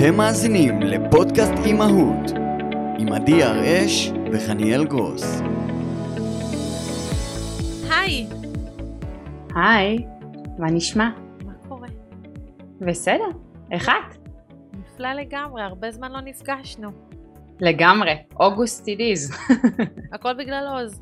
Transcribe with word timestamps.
אתם 0.00 0.16
מאזינים 0.16 0.80
לפודקאסט 0.80 1.52
אימהות 1.64 2.30
עם 2.98 3.12
עדי 3.12 3.42
הראש 3.42 4.12
וחניאל 4.32 4.84
גרוס. 4.84 5.40
היי, 7.90 8.26
היי, 9.54 10.06
מה 10.58 10.70
נשמע? 10.70 11.10
מה 11.44 11.52
קורה? 11.68 11.88
בסדר, 12.80 13.28
איך 13.70 13.88
את? 13.88 14.16
נפלא 14.72 15.12
לגמרי, 15.12 15.62
הרבה 15.62 15.90
זמן 15.90 16.12
לא 16.12 16.20
נפגשנו. 16.20 16.90
לגמרי, 17.60 18.14
אוגוסט 18.40 18.88
אידיז. 18.88 19.32
הכל 20.12 20.32
בגלל 20.32 20.66
עוז. 20.66 21.00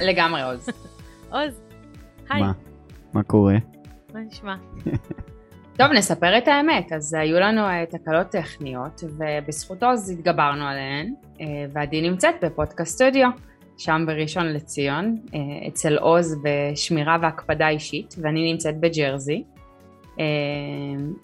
לגמרי 0.00 0.42
עוז. 0.42 0.68
עוז, 1.34 1.60
היי, 2.30 2.42
מה? 2.42 2.52
מה 3.12 3.22
קורה? 3.22 3.56
מה 4.14 4.20
נשמע? 4.20 4.54
טוב, 5.78 5.92
נספר 5.92 6.38
את 6.38 6.48
האמת. 6.48 6.92
אז 6.92 7.14
היו 7.14 7.40
לנו 7.40 7.60
אה, 7.60 7.86
תקלות 7.86 8.26
טכניות, 8.26 9.00
ובזכות 9.04 9.82
עוז 9.82 10.10
התגברנו 10.10 10.64
עליהן, 10.64 11.14
אה, 11.40 11.46
ועדי 11.72 12.10
נמצאת 12.10 12.34
בפודקאסט 12.42 12.94
סטודיו, 12.94 13.28
שם 13.78 14.04
בראשון 14.06 14.46
לציון, 14.46 15.16
אה, 15.34 15.68
אצל 15.68 15.98
עוז 15.98 16.36
בשמירה 16.44 17.16
והקפדה 17.22 17.68
אישית, 17.68 18.14
ואני 18.22 18.52
נמצאת 18.52 18.80
בג'רזי. 18.80 19.44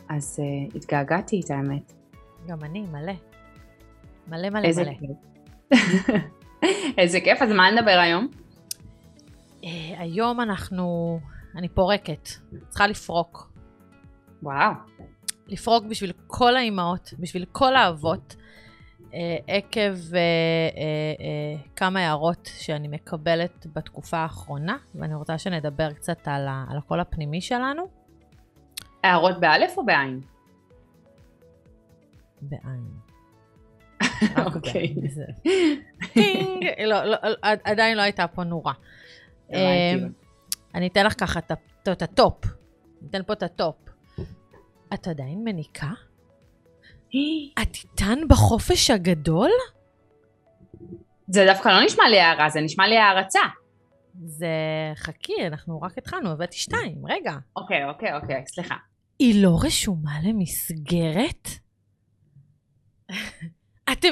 אז 0.09 0.43
התגעגעתי 0.75 1.41
את 1.45 1.51
האמת. 1.51 1.93
גם 2.49 2.59
אני, 2.65 2.81
מלא. 2.81 3.13
מלא 4.29 4.51
מלא 4.51 4.67
איזה 4.67 4.83
מלא. 4.83 4.93
כיף. 4.93 5.81
איזה 6.99 7.21
כיף, 7.21 7.43
אז 7.43 7.49
מה 7.51 7.71
נדבר 7.71 7.99
היום? 8.03 8.29
היום 9.99 10.41
אנחנו, 10.41 11.19
אני 11.57 11.69
פורקת, 11.69 12.29
צריכה 12.69 12.87
לפרוק. 12.87 13.52
וואו. 14.43 14.73
לפרוק 15.47 15.85
בשביל 15.85 16.13
כל 16.27 16.57
האימהות, 16.57 17.15
בשביל 17.19 17.45
כל 17.53 17.77
האבות, 17.77 18.37
אה, 19.15 19.37
עקב 19.47 19.81
אה, 20.15 20.19
אה, 20.19 20.21
אה, 21.21 21.63
כמה 21.77 22.01
הערות 22.01 22.51
שאני 22.59 22.89
מקבלת 22.89 23.67
בתקופה 23.75 24.17
האחרונה, 24.17 24.77
ואני 24.95 25.15
רוצה 25.15 25.39
שנדבר 25.39 25.93
קצת 25.93 26.29
על, 26.29 26.49
ה, 26.49 26.65
על 26.71 26.79
הקול 26.79 27.01
הפנימי 27.01 27.41
שלנו. 27.41 27.83
הערות 29.05 29.41
באלף 29.41 29.79
או 29.79 29.87
בעין? 29.87 30.21
בעין. 32.43 32.87
אוקיי. 34.47 34.95
טינג! 36.13 36.65
לא, 36.87 37.05
לא, 37.05 37.17
עד- 37.43 37.61
עדיין 37.65 37.97
לא 37.97 38.03
הייתה 38.03 38.27
פה 38.27 38.45
נורה. 38.45 38.73
אה, 39.53 39.95
אני 40.75 40.87
אתן 40.87 41.07
לך 41.07 41.21
ככה 41.21 41.41
את 41.89 42.03
הטופ. 42.03 42.45
אני 43.01 43.09
אתן 43.11 43.23
פה 43.27 43.33
את 43.33 43.43
הטופ. 43.43 43.77
את 44.95 45.09
עדיין 45.09 45.45
מניקה? 45.45 45.91
את 47.63 47.77
איתן 47.85 48.19
בחופש 48.29 48.91
הגדול? 48.91 49.51
זה 51.29 51.45
דווקא 51.47 51.69
לא 51.69 51.85
נשמע 51.85 52.09
לי 52.11 52.21
הערה, 52.21 52.49
זה 52.49 52.61
נשמע 52.61 52.87
לי 52.87 52.97
הערצה. 52.97 53.41
זה... 54.25 54.47
חכי, 54.97 55.47
אנחנו 55.47 55.81
רק 55.81 55.99
התחלנו, 55.99 56.31
הבאתי 56.31 56.57
שתיים, 56.57 57.07
רגע. 57.07 57.33
אוקיי, 57.57 57.85
אוקיי, 57.85 58.15
אוקיי, 58.15 58.43
סליחה. 58.47 58.77
היא 59.19 59.45
לא 59.45 59.59
רשומה 59.63 60.13
למסגרת? 60.25 61.49
אתם... 63.93 64.09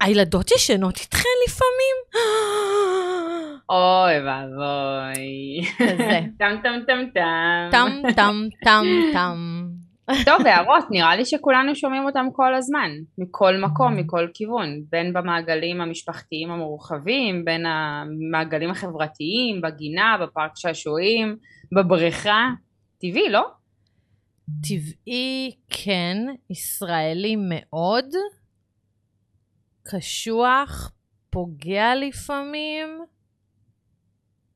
הילדות 0.00 0.50
ישנות 0.50 0.96
איתכן 0.96 1.28
לפעמים? 1.46 1.96
אוי 3.70 4.14
ואבוי. 4.26 5.66
כזה. 5.78 6.20
טם 6.38 6.56
טם 6.62 6.78
טם 6.86 7.04
טם. 7.14 7.68
טם 7.70 8.12
טם 8.16 8.48
טם 8.64 8.84
טם. 9.12 9.63
טוב, 10.06 10.46
הערות, 10.46 10.84
נראה 10.90 11.16
לי 11.16 11.24
שכולנו 11.24 11.74
שומעים 11.74 12.04
אותם 12.04 12.26
כל 12.32 12.54
הזמן. 12.54 12.90
מכל 13.18 13.56
מקום, 13.56 13.96
מכל 13.96 14.28
כיוון. 14.34 14.84
בין 14.90 15.12
במעגלים 15.12 15.80
המשפחתיים 15.80 16.50
המורחבים, 16.50 17.44
בין 17.44 17.66
המעגלים 17.66 18.70
החברתיים, 18.70 19.60
בגינה, 19.60 20.16
בפארק 20.22 20.52
שעשועים, 20.54 21.36
בבריכה. 21.76 22.48
טבעי, 23.00 23.28
לא? 23.28 23.46
טבעי, 24.62 25.50
כן, 25.70 26.16
ישראלי 26.50 27.36
מאוד, 27.36 28.06
קשוח, 29.82 30.92
פוגע 31.30 31.94
לפעמים, 31.94 33.04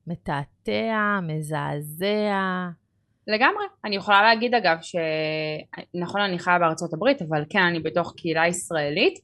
מתעתע, 0.07 1.19
מזעזע. 1.23 2.69
לגמרי. 3.29 3.65
אני 3.85 3.95
יכולה 3.95 4.21
להגיד 4.21 4.55
אגב 4.55 4.77
ש... 4.81 4.95
נכון 5.93 6.21
אני 6.21 6.39
חיה 6.39 6.59
בארצות 6.59 6.93
הברית, 6.93 7.21
אבל 7.21 7.43
כן 7.49 7.63
אני 7.63 7.79
בתוך 7.79 8.13
קהילה 8.17 8.47
ישראלית, 8.47 9.19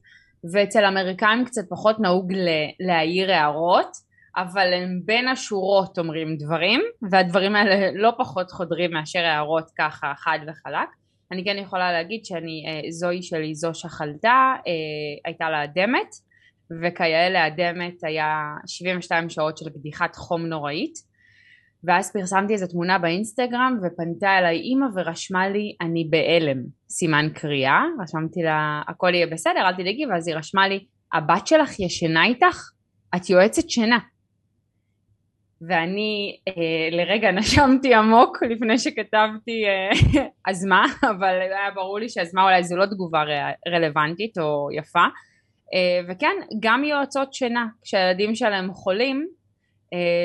ואצל 0.52 0.84
אמריקאים 0.84 1.44
קצת 1.44 1.62
פחות 1.70 2.00
נהוג 2.00 2.32
להעיר 2.80 3.32
הערות, 3.32 3.90
אבל 4.36 4.72
הם 4.72 5.00
בין 5.04 5.28
השורות 5.28 5.98
אומרים 5.98 6.36
דברים, 6.36 6.80
והדברים 7.10 7.56
האלה 7.56 7.90
לא 7.94 8.12
פחות 8.18 8.50
חודרים 8.50 8.90
מאשר 8.90 9.24
הערות 9.24 9.70
ככה 9.78 10.12
חד 10.16 10.38
וחלק. 10.48 10.88
אני 11.32 11.44
כן 11.44 11.56
יכולה 11.58 11.92
להגיד 11.92 12.24
שאני, 12.24 12.64
אה, 12.68 12.90
זוהי 12.90 13.22
שלי 13.22 13.54
זו 13.54 13.74
שחלתה, 13.74 14.52
אה, 14.66 14.72
הייתה 15.24 15.50
לה 15.50 15.64
אדמת, 15.64 16.14
וכיאה 16.82 17.30
לאדמת 17.30 18.04
היה 18.04 18.28
72 18.66 19.30
שעות 19.30 19.58
של 19.58 19.70
קדיחת 19.70 20.16
חום 20.16 20.46
נוראית. 20.46 21.15
ואז 21.86 22.12
פרסמתי 22.12 22.52
איזו 22.52 22.66
תמונה 22.66 22.98
באינסטגרם 22.98 23.78
ופנתה 23.82 24.38
אליי 24.38 24.56
אימא 24.56 24.86
ורשמה 24.94 25.48
לי 25.48 25.76
אני 25.80 26.08
בהלם 26.10 26.62
סימן 26.88 27.28
קריאה. 27.34 27.82
רשמתי 28.02 28.42
לה 28.42 28.82
הכל 28.88 29.14
יהיה 29.14 29.26
בסדר 29.26 29.60
אל 29.68 29.72
תדאגי 29.72 30.06
ואז 30.06 30.28
היא 30.28 30.36
רשמה 30.36 30.68
לי 30.68 30.84
הבת 31.12 31.46
שלך 31.46 31.80
ישנה 31.80 32.24
איתך? 32.24 32.70
את 33.16 33.30
יועצת 33.30 33.70
שינה 33.70 33.98
ואני 35.60 36.36
אה, 36.48 36.88
לרגע 36.90 37.30
נשמתי 37.30 37.94
עמוק 37.94 38.42
לפני 38.42 38.78
שכתבתי 38.78 39.64
אה, 39.66 40.22
אז 40.50 40.64
מה? 40.64 40.84
אבל 41.02 41.40
היה 41.40 41.70
ברור 41.74 41.98
לי 41.98 42.08
שאז 42.08 42.34
מה 42.34 42.42
אולי 42.44 42.64
זו 42.64 42.76
לא 42.76 42.86
תגובה 42.86 43.22
ר- 43.22 43.74
רלוונטית 43.74 44.38
או 44.38 44.68
יפה. 44.72 45.04
אה, 45.74 46.00
וכן 46.08 46.36
גם 46.60 46.84
יועצות 46.84 47.34
שינה 47.34 47.66
כשהילדים 47.82 48.34
שלהם 48.34 48.72
חולים 48.72 49.26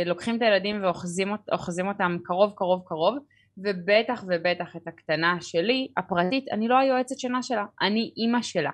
לוקחים 0.05 0.37
את 0.37 0.41
הילדים 0.41 0.83
ואוחזים 0.83 1.31
אות- 1.31 1.49
אוחזים 1.51 1.87
אותם 1.87 2.17
קרוב 2.23 2.53
קרוב 2.55 2.81
קרוב 2.85 3.17
ובטח 3.57 4.23
ובטח 4.27 4.75
את 4.75 4.87
הקטנה 4.87 5.37
שלי 5.41 5.87
הפרטית 5.97 6.45
אני 6.51 6.67
לא 6.67 6.77
היועצת 6.77 7.19
שינה 7.19 7.43
שלה 7.43 7.65
אני 7.81 8.11
אימא 8.17 8.41
שלה. 8.41 8.71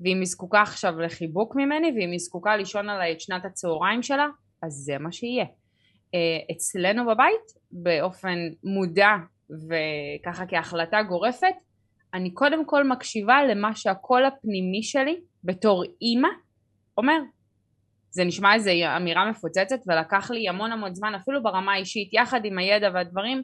ואם 0.00 0.16
היא 0.16 0.26
זקוקה 0.26 0.62
עכשיו 0.62 1.00
לחיבוק 1.00 1.56
ממני 1.56 1.88
ואם 1.96 2.10
היא 2.10 2.18
זקוקה 2.18 2.56
לישון 2.56 2.88
עליי 2.88 3.12
את 3.12 3.20
שנת 3.20 3.44
הצהריים 3.44 4.02
שלה 4.02 4.26
אז 4.62 4.72
זה 4.72 4.98
מה 4.98 5.12
שיהיה. 5.12 5.44
אה, 6.14 6.54
אצלנו 6.56 7.06
בבית 7.06 7.46
באופן 7.70 8.38
מודע 8.64 9.10
וככה 9.50 10.46
כהחלטה 10.46 11.02
גורפת 11.02 11.54
אני 12.14 12.30
קודם 12.30 12.66
כל 12.66 12.88
מקשיבה 12.88 13.44
למה 13.44 13.74
שהקול 13.74 14.24
הפנימי 14.24 14.82
שלי 14.82 15.20
בתור 15.44 15.84
אימא 16.02 16.28
אומר 16.98 17.18
זה 18.16 18.24
נשמע 18.24 18.54
איזו 18.54 18.70
אמירה 18.96 19.30
מפוצצת 19.30 19.78
ולקח 19.86 20.30
לי 20.30 20.48
המון 20.48 20.72
המון 20.72 20.94
זמן 20.94 21.14
אפילו 21.14 21.42
ברמה 21.42 21.72
האישית 21.72 22.08
יחד 22.12 22.44
עם 22.44 22.58
הידע 22.58 22.90
והדברים 22.94 23.42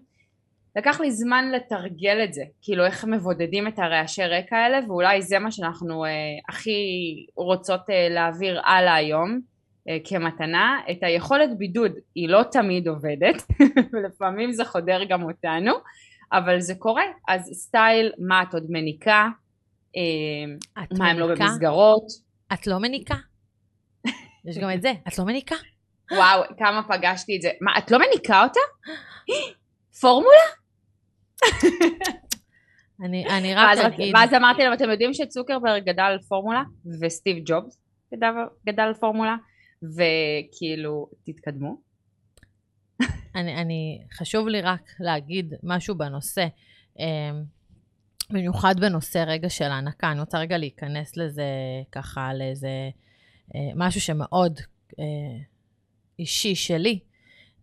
לקח 0.77 1.01
לי 1.01 1.11
זמן 1.11 1.51
לתרגל 1.53 2.25
את 2.25 2.33
זה. 2.33 2.43
כאילו 2.63 2.85
איך 2.85 3.05
מבודדים 3.05 3.69
את 3.69 3.79
הרעשי 3.79 4.23
רקע 4.23 4.57
האלה 4.57 4.79
ואולי 4.89 5.23
זה 5.23 5.39
מה 5.39 5.51
שאנחנו 5.51 6.05
אה, 6.05 6.11
הכי 6.49 6.71
רוצות 7.37 7.91
אה, 7.91 8.09
להעביר 8.11 8.61
הלאה 8.65 8.95
היום 8.95 9.41
אה, 9.89 9.97
כמתנה. 10.05 10.81
את 10.91 11.03
היכולת 11.03 11.59
בידוד 11.59 11.93
היא 12.15 12.29
לא 12.29 12.43
תמיד 12.53 12.89
עובדת 12.89 13.43
ולפעמים 13.93 14.53
זה 14.53 14.65
חודר 14.65 15.05
גם 15.05 15.23
אותנו 15.23 15.73
אבל 16.33 16.61
זה 16.61 16.75
קורה. 16.75 17.05
אז 17.29 17.51
סטייל 17.53 18.13
מה 18.19 18.43
את 18.43 18.55
עוד 18.55 18.67
מניקה? 18.69 19.29
אה, 19.97 20.83
את 20.85 20.99
מה 20.99 21.11
הם 21.11 21.19
לא 21.19 21.27
מניקה? 21.27 21.45
במסגרות? 21.45 22.07
את 22.53 22.67
לא 22.67 22.79
מניקה? 22.79 23.15
יש 24.45 24.59
גם 24.59 24.71
את 24.75 24.83
זה, 24.83 24.93
את 25.09 25.19
לא 25.19 25.25
מניקה? 25.25 25.55
וואו, 26.11 26.43
כמה 26.59 26.83
פגשתי 26.89 27.37
את 27.37 27.43
זה. 27.43 27.51
מה, 27.61 27.79
את 27.79 27.91
לא 27.91 27.99
מניקה 27.99 28.45
אותה? 28.45 28.61
פורמולה? 30.01 30.47
אני, 33.05 33.29
אני 33.29 33.55
רק 33.55 33.69
ואז, 33.69 33.87
אגיד, 33.87 34.15
ואז 34.15 34.35
אמרתי 34.35 34.63
להם, 34.63 34.73
אתם 34.73 34.91
יודעים 34.91 35.15
שצוקרברג 35.15 35.83
גדל 35.85 36.03
על 36.03 36.19
פורמולה? 36.19 36.63
וסטיב 37.01 37.37
ג'ובס 37.47 37.79
גדל, 38.15 38.31
גדל 38.67 38.83
על 38.83 38.95
פורמולה? 38.95 39.37
וכאילו, 39.83 41.07
תתקדמו. 41.25 41.77
אני, 43.35 43.57
אני, 43.57 44.03
חשוב 44.13 44.49
לי 44.49 44.61
רק 44.61 44.91
להגיד 45.01 45.55
משהו 45.63 45.95
בנושא, 45.95 46.47
אמ, 46.99 47.45
במיוחד 48.31 48.81
בנושא 48.81 49.25
רגע 49.27 49.49
של 49.49 49.65
ההנקה. 49.65 50.11
אני 50.13 50.21
רוצה 50.21 50.39
רגע 50.39 50.59
להיכנס 50.59 51.17
לזה 51.17 51.45
ככה, 51.93 52.35
לאיזה 52.35 52.69
משהו 53.77 54.01
שמאוד 54.01 54.61
אה, 54.99 55.05
אישי 56.19 56.55
שלי. 56.55 56.99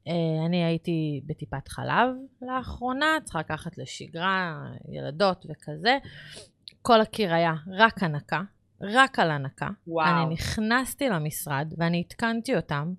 אה, 0.07 0.13
אני 0.45 0.63
הייתי 0.63 1.21
בטיפת 1.25 1.67
חלב 1.67 2.09
לאחרונה, 2.41 3.17
צריכה 3.23 3.39
לקחת 3.39 3.77
לשגרה, 3.77 4.65
ילדות 4.89 5.45
וכזה. 5.49 5.97
כל 6.81 7.01
הקיר 7.01 7.33
היה 7.33 7.53
רק 7.77 8.03
הנקה, 8.03 8.41
רק 8.81 9.19
על 9.19 9.31
הנקה. 9.31 9.69
וואו. 9.87 10.07
אני 10.07 10.33
נכנסתי 10.33 11.09
למשרד 11.09 11.73
ואני 11.77 12.03
עדכנתי 12.05 12.55
אותם, 12.55 12.93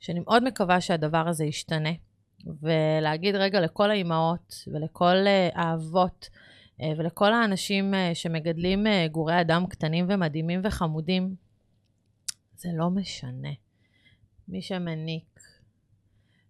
שאני 0.00 0.20
מאוד 0.20 0.44
מקווה 0.44 0.80
שהדבר 0.80 1.28
הזה 1.28 1.44
ישתנה, 1.44 1.90
ולהגיד 2.62 3.34
רגע 3.34 3.60
לכל 3.60 3.90
האימהות 3.90 4.54
ולכל 4.72 5.16
אה, 5.26 5.48
האבות 5.54 6.28
אה, 6.82 6.92
ולכל 6.98 7.32
האנשים 7.32 7.94
אה, 7.94 8.10
שמגדלים 8.14 8.86
אה, 8.86 9.06
גורי 9.10 9.40
אדם 9.40 9.66
קטנים 9.66 10.06
ומדהימים 10.08 10.60
וחמודים, 10.64 11.34
זה 12.58 12.68
לא 12.74 12.90
משנה. 12.90 13.48
מי 14.48 14.62
שמניק 14.62 15.40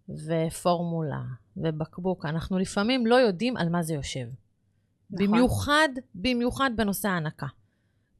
ופורמולה 0.08 1.22
ובקבוק, 1.56 2.26
אנחנו 2.26 2.58
לפעמים 2.58 3.06
לא 3.06 3.14
יודעים 3.14 3.56
על 3.56 3.68
מה 3.68 3.82
זה 3.82 3.94
יושב. 3.94 4.26
נכון. 5.10 5.26
במיוחד, 5.26 5.88
במיוחד 6.14 6.70
בנושא 6.76 7.08
ההנקה. 7.08 7.46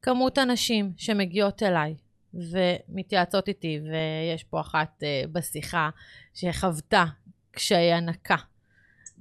כמות 0.01 0.37
הנשים 0.37 0.91
שמגיעות 0.97 1.63
אליי 1.63 1.95
ומתייעצות 2.33 3.47
איתי, 3.47 3.79
ויש 3.83 4.43
פה 4.43 4.61
אחת 4.61 5.03
uh, 5.03 5.27
בשיחה 5.27 5.89
שחוותה 6.33 7.05
קשיי 7.51 7.93
הנקה. 7.93 8.35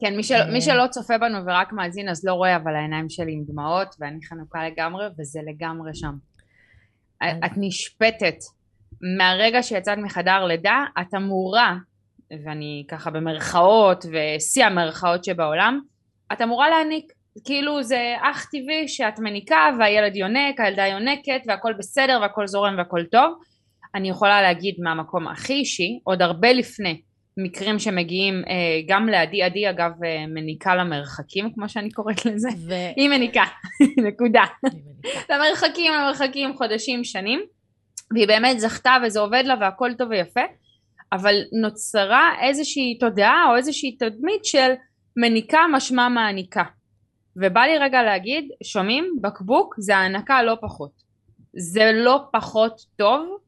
כן, 0.01 0.17
מי, 0.17 0.23
של, 0.23 0.35
אה. 0.35 0.51
מי 0.51 0.61
שלא 0.61 0.87
צופה 0.91 1.19
בנו 1.19 1.47
ורק 1.47 1.73
מאזין 1.73 2.09
אז 2.09 2.25
לא 2.25 2.35
רואה, 2.35 2.57
אבל 2.57 2.75
העיניים 2.75 3.09
שלי 3.09 3.33
עם 3.33 3.45
דמעות 3.45 3.97
ואני 3.99 4.25
חנוכה 4.25 4.69
לגמרי 4.69 5.07
וזה 5.19 5.41
לגמרי 5.47 5.95
שם. 5.95 6.17
את 7.23 7.53
נשפטת. 7.57 8.37
מהרגע 9.19 9.63
שיצאת 9.63 9.99
מחדר 9.99 10.45
לידה, 10.45 10.85
את 11.01 11.15
אמורה, 11.17 11.75
ואני 12.45 12.85
ככה 12.89 13.11
במרכאות 13.11 14.05
ושיא 14.05 14.65
המרכאות 14.65 15.25
שבעולם, 15.25 15.81
את 16.33 16.43
אמורה 16.43 16.71
להניק. 16.71 17.13
כאילו 17.45 17.83
זה 17.83 18.15
אך 18.21 18.47
טבעי 18.51 18.89
שאת 18.89 19.19
מניקה 19.19 19.71
והילד 19.79 20.17
יונק, 20.17 20.61
הילדה 20.61 20.87
יונקת 20.87 21.41
והכל 21.47 21.73
בסדר 21.79 22.19
והכל 22.23 22.47
זורם 22.47 22.75
והכל 22.79 23.05
טוב. 23.11 23.35
אני 23.95 24.09
יכולה 24.09 24.43
להגיד 24.43 24.75
מהמקום 24.79 25.29
הכי 25.29 25.53
אישי, 25.53 25.99
עוד 26.05 26.23
הרבה 26.23 26.53
לפני 26.53 27.01
מקרים 27.39 27.79
שמגיעים 27.79 28.35
אה, 28.49 28.81
גם 28.89 29.09
לעדי, 29.09 29.43
עדי 29.43 29.71
אגב 29.71 29.91
אה, 30.05 30.27
מניקה 30.27 30.75
למרחקים 30.75 31.53
כמו 31.55 31.69
שאני 31.69 31.91
קוראת 31.91 32.27
לזה, 32.27 32.49
ו... 32.69 32.75
היא 32.97 33.09
מניקה, 33.09 33.43
נקודה. 34.09 34.45
למרחקים, 35.31 35.93
למרחקים, 35.93 36.57
חודשים, 36.57 37.05
שנים, 37.05 37.41
והיא 38.15 38.29
באמת 38.29 38.61
זכתה 38.61 38.97
וזה 39.05 39.21
עובד 39.21 39.43
לה 39.47 39.55
והכל 39.61 39.91
טוב 39.99 40.11
ויפה, 40.11 40.41
אבל 41.13 41.35
נוצרה 41.63 42.31
איזושהי 42.43 42.99
תודעה 43.01 43.47
או 43.51 43.57
איזושהי 43.57 43.97
תדמית 43.97 44.45
של 44.45 44.73
מניקה 45.17 45.59
משמע 45.73 46.09
מעניקה. 46.09 46.63
ובא 47.37 47.61
לי 47.61 47.79
רגע 47.79 48.03
להגיד, 48.03 48.51
שומעים? 48.63 49.17
בקבוק 49.21 49.75
זה 49.79 49.97
הענקה 49.97 50.43
לא 50.43 50.57
פחות. 50.61 50.93
זה 51.57 51.91
לא 51.95 52.21
פחות 52.33 52.81
טוב, 52.97 53.39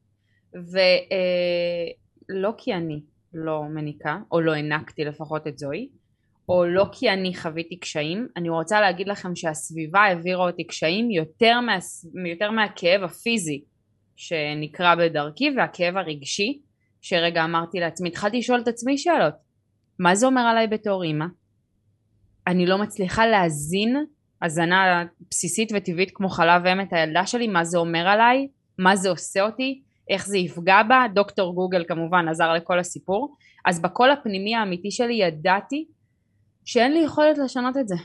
ולא 0.53 2.53
כי 2.57 2.73
אני 2.73 3.01
לא 3.33 3.63
מניקה, 3.63 4.17
או 4.31 4.41
לא 4.41 4.53
הענקתי 4.53 5.05
לפחות 5.05 5.47
את 5.47 5.57
זוהי, 5.57 5.89
או 6.49 6.65
לא 6.65 6.85
כי 6.91 7.09
אני 7.09 7.35
חוויתי 7.35 7.79
קשיים, 7.79 8.27
אני 8.37 8.49
רוצה 8.49 8.81
להגיד 8.81 9.07
לכם 9.07 9.35
שהסביבה 9.35 9.99
העבירה 9.99 10.45
אותי 10.45 10.67
קשיים 10.67 11.11
יותר, 11.11 11.59
מה, 11.59 11.77
יותר 12.29 12.51
מהכאב 12.51 13.03
הפיזי 13.03 13.63
שנקרא 14.21 14.95
בדרכי 14.95 15.49
והכאב 15.57 15.97
הרגשי, 15.97 16.59
שרגע 17.01 17.43
אמרתי 17.43 17.79
לעצמי, 17.79 18.09
התחלתי 18.09 18.37
לשאול 18.37 18.59
את 18.59 18.67
עצמי 18.67 18.97
שאלות, 18.97 19.33
מה 19.99 20.15
זה 20.15 20.25
אומר 20.25 20.41
עליי 20.41 20.67
בתור 20.67 21.03
אימא? 21.03 21.25
אני 22.47 22.65
לא 22.65 22.77
מצליחה 22.77 23.25
להזין 23.25 24.05
הזנה 24.41 25.05
בסיסית 25.29 25.71
וטבעית 25.75 26.11
כמו 26.13 26.29
חלב 26.29 26.65
אם 26.65 26.81
את 26.81 26.93
הילדה 26.93 27.25
שלי, 27.25 27.47
מה 27.47 27.63
זה 27.63 27.77
אומר 27.77 28.07
עליי, 28.07 28.47
מה 28.77 28.95
זה 28.95 29.09
עושה 29.09 29.41
אותי, 29.41 29.81
איך 30.09 30.27
זה 30.27 30.37
יפגע 30.37 30.83
בה, 30.83 31.05
דוקטור 31.13 31.55
גוגל 31.55 31.83
כמובן 31.87 32.27
עזר 32.27 32.53
לכל 32.53 32.79
הסיפור, 32.79 33.35
אז 33.65 33.81
בקול 33.81 34.11
הפנימי 34.11 34.55
האמיתי 34.55 34.91
שלי 34.91 35.13
ידעתי 35.13 35.85
שאין 36.65 36.93
לי 36.93 36.99
יכולת 36.99 37.37
לשנות 37.37 37.77
את 37.77 37.87
זה. 37.87 37.95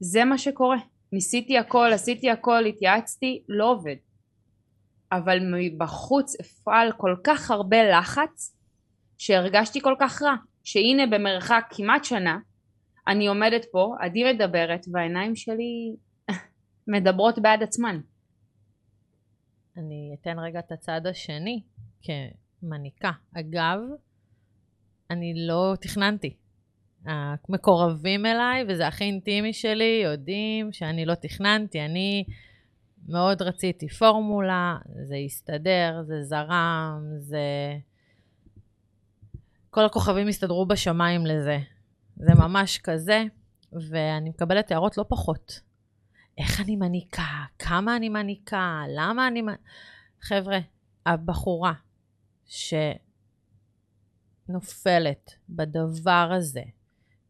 זה 0.00 0.24
מה 0.24 0.38
שקורה. 0.38 0.76
ניסיתי 1.12 1.58
הכל, 1.58 1.90
עשיתי 1.92 2.30
הכל, 2.30 2.66
התייעצתי, 2.66 3.42
לא 3.48 3.70
עובד. 3.70 3.96
אבל 5.12 5.38
מבחוץ 5.52 6.40
הפעל 6.40 6.92
כל 6.96 7.16
כך 7.24 7.50
הרבה 7.50 7.76
לחץ, 7.90 8.56
שהרגשתי 9.18 9.80
כל 9.80 9.94
כך 9.98 10.22
רע. 10.22 10.34
שהנה 10.64 11.06
במרחק 11.06 11.64
כמעט 11.70 12.04
שנה, 12.04 12.38
אני 13.08 13.26
עומדת 13.26 13.64
פה, 13.72 13.94
עדי 14.00 14.32
מדברת, 14.32 14.86
והעיניים 14.92 15.36
שלי 15.36 15.96
מדברות 16.92 17.38
בעד 17.38 17.62
עצמן. 17.62 18.00
אני 19.76 20.16
אתן 20.20 20.38
רגע 20.38 20.58
את 20.58 20.72
הצד 20.72 21.00
השני 21.06 21.62
כמניקה. 22.02 23.10
אגב, 23.36 23.78
אני 25.10 25.34
לא 25.46 25.74
תכננתי. 25.80 26.36
המקורבים 27.06 28.26
אליי, 28.26 28.64
וזה 28.68 28.86
הכי 28.86 29.04
אינטימי 29.04 29.52
שלי, 29.52 30.00
יודעים 30.04 30.72
שאני 30.72 31.04
לא 31.04 31.14
תכננתי. 31.14 31.80
אני 31.80 32.24
מאוד 33.08 33.42
רציתי 33.42 33.88
פורמולה, 33.88 34.76
זה 35.02 35.16
הסתדר, 35.16 36.02
זה 36.06 36.22
זרם, 36.22 37.02
זה... 37.18 37.38
כל 39.70 39.84
הכוכבים 39.84 40.28
הסתדרו 40.28 40.66
בשמיים 40.66 41.26
לזה. 41.26 41.58
זה 42.16 42.34
ממש 42.34 42.78
כזה, 42.78 43.24
ואני 43.90 44.30
מקבלת 44.30 44.70
הערות 44.70 44.98
לא 44.98 45.04
פחות. 45.08 45.60
איך 46.38 46.60
אני 46.60 46.76
מניקה? 46.76 47.44
כמה 47.58 47.96
אני 47.96 48.08
מניקה? 48.08 48.82
למה 48.96 49.28
אני... 49.28 49.42
חבר'ה, 50.20 50.58
הבחורה 51.06 51.72
שנופלת 54.46 55.30
בדבר 55.48 56.32
הזה, 56.36 56.62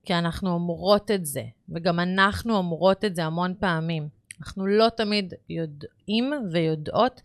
כי 0.04 0.14
אנחנו 0.14 0.50
אומרות 0.50 1.10
את 1.10 1.26
זה, 1.26 1.44
וגם 1.68 2.00
אנחנו 2.00 2.56
אומרות 2.56 3.04
את 3.04 3.16
זה 3.16 3.24
המון 3.24 3.54
פעמים. 3.60 4.19
אנחנו 4.40 4.66
לא 4.66 4.88
תמיד 4.96 5.34
יודעים 5.48 6.32
ויודעות 6.52 7.20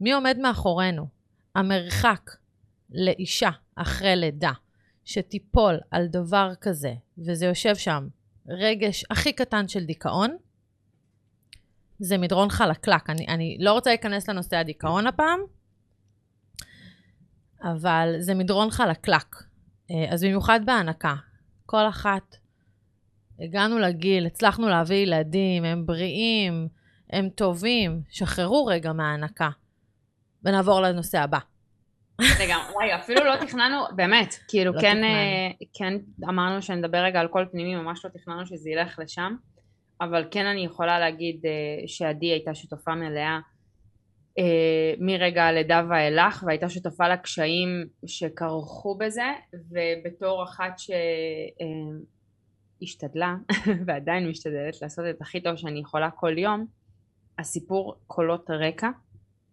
מי 0.00 0.12
עומד 0.12 0.38
מאחורינו. 0.38 1.06
המרחק 1.54 2.30
לאישה 2.90 3.50
אחרי 3.74 4.16
לידה 4.16 4.52
שתיפול 5.04 5.80
על 5.90 6.06
דבר 6.06 6.52
כזה, 6.60 6.94
וזה 7.18 7.46
יושב 7.46 7.76
שם 7.76 8.08
רגש 8.48 9.04
הכי 9.10 9.32
קטן 9.32 9.68
של 9.68 9.84
דיכאון, 9.84 10.36
זה 11.98 12.18
מדרון 12.18 12.50
חלקלק. 12.50 13.10
אני, 13.10 13.26
אני 13.28 13.56
לא 13.60 13.72
רוצה 13.72 13.90
להיכנס 13.90 14.28
לנושא 14.28 14.56
הדיכאון 14.56 15.06
הפעם, 15.06 15.40
אבל 17.62 18.14
זה 18.20 18.34
מדרון 18.34 18.70
חלקלק. 18.70 19.36
אה, 19.90 20.06
אז 20.10 20.24
במיוחד 20.24 20.60
בהנקה, 20.66 21.14
כל 21.66 21.88
אחת, 21.88 22.36
הגענו 23.40 23.78
לגיל, 23.78 24.26
הצלחנו 24.26 24.68
להביא 24.68 24.96
ילדים, 24.96 25.64
הם 25.64 25.86
בריאים, 25.86 26.68
הם 27.10 27.28
טובים, 27.28 28.00
שחררו 28.10 28.66
רגע 28.66 28.92
מההנקה, 28.92 29.48
ונעבור 30.44 30.80
לנושא 30.80 31.18
הבא. 31.18 31.38
לגמרי, 32.20 32.72
וואי, 32.74 32.94
אפילו 32.94 33.24
לא 33.24 33.36
תכננו, 33.36 33.76
באמת, 33.96 34.34
כאילו 34.48 34.72
לא 34.72 34.80
כן. 34.80 35.04
אה, 35.04 35.50
כן 35.74 35.94
אמרנו 36.28 36.62
שנדבר 36.62 36.98
רגע 36.98 37.20
על 37.20 37.28
כל 37.28 37.44
פנימי, 37.52 37.74
ממש 37.74 38.04
לא 38.04 38.10
תכננו 38.10 38.46
שזה 38.46 38.70
ילך 38.70 38.98
לשם, 38.98 39.36
אבל 40.00 40.24
כן 40.30 40.46
אני 40.46 40.64
יכולה 40.64 40.98
להגיד 40.98 41.46
אה, 41.46 41.88
שעדי 41.88 42.26
הייתה 42.26 42.54
שותפה 42.54 42.94
מלאה 42.94 43.38
אה, 44.38 44.94
מרגע 44.98 45.44
הלידה 45.44 45.82
ואילך, 45.90 46.44
והייתה 46.46 46.68
שותפה 46.68 47.08
לקשיים 47.08 47.68
שכרכו 48.06 48.98
בזה, 48.98 49.32
ובתור 49.70 50.44
אחת 50.44 50.72
שהשתדלה, 52.80 53.36
ועדיין 53.86 54.28
משתדלת 54.28 54.82
לעשות 54.82 55.04
את 55.10 55.22
הכי 55.22 55.40
טוב 55.40 55.56
שאני 55.56 55.80
יכולה 55.80 56.10
כל 56.10 56.38
יום, 56.38 56.66
הסיפור 57.38 57.94
קולות 58.06 58.50
רקע, 58.50 58.88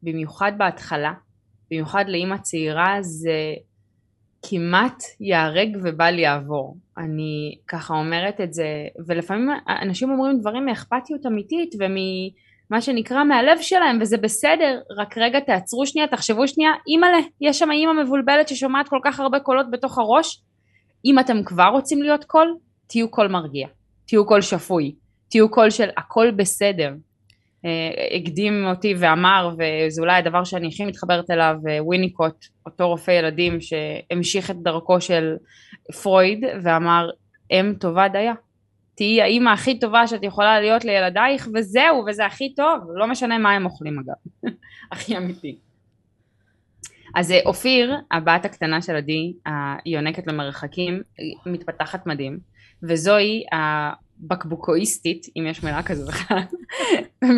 במיוחד 0.03 0.51
בהתחלה, 0.58 1.13
במיוחד 1.72 2.05
לאימא 2.08 2.38
צעירה 2.38 2.98
זה 3.01 3.53
כמעט 4.50 5.03
ייהרג 5.20 5.77
ובל 5.84 6.20
יעבור. 6.20 6.77
אני 6.98 7.58
ככה 7.67 7.94
אומרת 7.94 8.41
את 8.41 8.53
זה, 8.53 8.67
ולפעמים 9.08 9.50
אנשים 9.82 10.12
אומרים 10.12 10.39
דברים 10.39 10.65
מאכפתיות 10.65 11.25
אמיתית 11.25 11.75
וממה 11.75 12.82
שנקרא 12.82 13.24
מהלב 13.24 13.58
שלהם, 13.62 13.98
וזה 14.01 14.17
בסדר, 14.17 14.79
רק 14.98 15.17
רגע 15.17 15.39
תעצרו 15.39 15.86
שנייה, 15.86 16.08
תחשבו 16.08 16.48
שנייה, 16.48 16.72
אימא'לה, 16.88 17.17
יש 17.41 17.60
שם 17.60 17.72
אימא 17.72 18.03
מבולבלת 18.03 18.48
ששומעת 18.48 18.89
כל 18.89 19.00
כך 19.03 19.20
הרבה 19.20 19.39
קולות 19.39 19.72
בתוך 19.72 19.98
הראש, 19.98 20.41
אם 21.05 21.20
אתם 21.20 21.44
כבר 21.44 21.67
רוצים 21.72 22.01
להיות 22.01 22.24
קול, 22.24 22.55
תהיו 22.88 23.10
קול 23.10 23.27
מרגיע, 23.27 23.68
תהיו 24.06 24.25
קול 24.25 24.42
שפוי, 24.42 24.96
תהיו 25.30 25.51
קול 25.51 25.70
של 25.70 25.89
הכל 25.98 26.32
בסדר. 26.32 26.94
אה, 27.65 28.18
הקדים 28.18 28.65
אותי 28.65 28.94
ואמר, 29.00 29.56
וזה 29.58 30.01
אולי 30.01 30.18
הדבר 30.18 30.44
שאני 30.44 30.68
הכי 30.68 30.86
מתחברת 30.86 31.32
אליו, 31.32 31.56
אה, 31.70 31.84
וויניקוט, 31.84 32.46
אותו 32.65 32.88
רופא 32.88 33.12
ילדים 33.12 33.58
שהמשיך 33.62 34.51
את 34.51 34.56
דרכו 34.63 35.01
של 35.01 35.36
פרויד, 36.04 36.44
ואמר, 36.63 37.10
אם 37.51 37.74
טובה 37.80 38.08
דייה. 38.08 38.34
תהיי 38.96 39.22
האימא 39.22 39.50
הכי 39.50 39.80
טובה 39.80 40.08
שאת 40.08 40.24
יכולה 40.24 40.62
להיות 40.62 40.86
לילדייך 40.86 41.48
וזהו 41.54 42.04
וזה 42.08 42.25
הכי 42.25 42.54
טוב 42.56 42.84
לא 42.94 43.08
משנה 43.08 43.38
מה 43.38 43.51
הם 43.51 43.65
אוכלים 43.65 44.00
אגב 44.00 44.51
הכי 44.92 45.18
אמיתי 45.18 45.58
אז 47.15 47.32
אה, 47.32 47.39
אופיר 47.46 47.96
הבת 48.12 48.46
הקטנה 48.46 48.82
של 48.82 48.96
עדי 48.96 49.34
היונקת 49.86 50.27
למרחקים 50.27 51.01
מתפתחת 51.46 52.08
מדהים 52.08 52.39
וזוהי 52.84 53.44
הבקבוקואיסטית 53.51 55.27
אם 55.38 55.48
יש 55.48 55.63
מילה 55.63 55.84
כזו 55.84 56.08
בכלל 56.08 56.39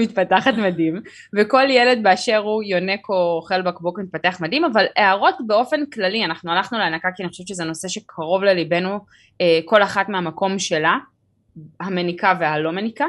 מתפתחת 0.01 0.53
מדהים 0.53 1.01
וכל 1.37 1.63
ילד 1.69 2.03
באשר 2.03 2.37
הוא 2.37 2.63
יונק 2.63 3.09
או 3.09 3.35
אוכל 3.37 3.61
בקבוק 3.61 3.99
מתפתח 3.99 4.37
מדהים 4.41 4.65
אבל 4.65 4.85
הערות 4.95 5.35
באופן 5.47 5.85
כללי 5.85 6.25
אנחנו 6.25 6.51
הלכנו 6.51 6.77
להנקה 6.77 7.09
כי 7.15 7.23
אני 7.23 7.29
חושבת 7.29 7.47
שזה 7.47 7.63
נושא 7.63 7.87
שקרוב 7.87 8.43
לליבנו 8.43 8.99
אה, 9.41 9.59
כל 9.65 9.83
אחת 9.83 10.09
מהמקום 10.09 10.59
שלה 10.59 10.97
המניקה 11.79 12.33
והלא 12.39 12.71
מניקה. 12.71 13.05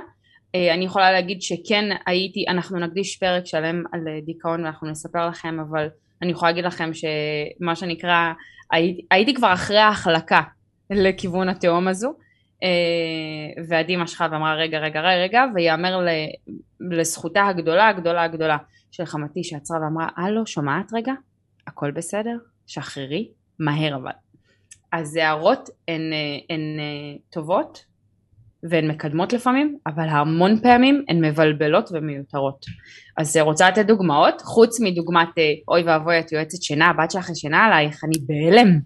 אה, 0.54 0.75
אני 0.75 0.85
יכולה 0.85 1.12
להגיד 1.12 1.42
שכן 1.42 1.85
הייתי, 2.06 2.44
אנחנו 2.49 2.78
נקדיש 2.78 3.16
פרק 3.16 3.47
שלם 3.47 3.82
על 3.92 4.08
אה, 4.08 4.18
דיכאון 4.26 4.64
ואנחנו 4.64 4.90
נספר 4.90 5.28
לכם, 5.28 5.61
אבל 5.61 5.88
אני 6.23 6.30
יכולה 6.32 6.50
להגיד 6.50 6.64
לכם 6.64 6.90
שמה 6.94 7.76
שנקרא, 7.76 8.32
הייתי, 8.73 9.02
הייתי 9.11 9.35
כבר 9.35 9.52
אחרי 9.52 9.78
ההחלקה 9.78 10.40
לכיוון 10.90 11.49
התהום 11.49 11.88
הזו, 11.88 12.14
אה, 12.62 13.64
ועדי 13.68 13.97
משכה 13.97 14.28
ואמרה 14.33 14.54
רגע 14.54 14.78
רגע 14.78 15.00
רגע, 15.00 15.45
ויאמר 15.54 16.07
לזכותה 16.90 17.47
הגדולה 17.47 17.88
הגדולה 17.88 18.23
הגדולה 18.23 18.57
של 18.90 19.04
חמתי 19.04 19.45
שעצרה 19.45 19.78
ואמרה 19.83 20.09
הלו 20.16 20.47
שומעת 20.47 20.92
רגע? 20.92 21.12
הכל 21.66 21.90
בסדר? 21.90 22.37
שחררי? 22.66 23.28
מהר 23.59 23.97
אבל. 23.97 24.12
אז 24.92 25.16
הערות 25.16 25.68
הן, 25.88 26.00
הן, 26.00 26.11
הן 26.50 26.78
טובות 27.30 27.85
והן 28.62 28.90
מקדמות 28.90 29.33
לפעמים, 29.33 29.78
אבל 29.87 30.09
המון 30.09 30.61
פעמים 30.62 31.04
הן 31.09 31.25
מבלבלות 31.25 31.90
ומיותרות. 31.92 32.66
אז 33.16 33.37
אה, 33.37 33.42
רוצה 33.42 33.68
לתת 33.68 33.87
דוגמאות? 33.87 34.40
חוץ 34.40 34.80
מדוגמת 34.80 35.38
אה, 35.38 35.52
אוי 35.68 35.83
ואבוי 35.83 36.21
את 36.21 36.33
יועצת 36.33 36.62
שינה, 36.62 36.87
הבת 36.87 37.11
שלך 37.11 37.30
ישנה 37.30 37.64
עלייך, 37.64 38.04
אני 38.04 38.18
בהלם. 38.26 38.80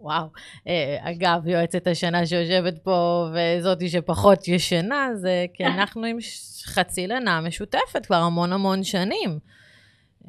וואו. 0.00 0.26
אה, 0.68 0.96
אגב, 1.00 1.48
יועצת 1.48 1.86
השינה 1.86 2.26
שיושבת 2.26 2.78
פה 2.78 3.28
וזאתי 3.32 3.88
שפחות 3.88 4.48
ישנה, 4.48 5.08
זה 5.14 5.46
כי 5.54 5.64
אנחנו 5.74 6.04
עם 6.04 6.18
חצי 6.64 7.06
לינה 7.06 7.40
משותפת 7.40 8.06
כבר 8.06 8.16
המון 8.16 8.52
המון 8.52 8.84
שנים. 8.84 9.38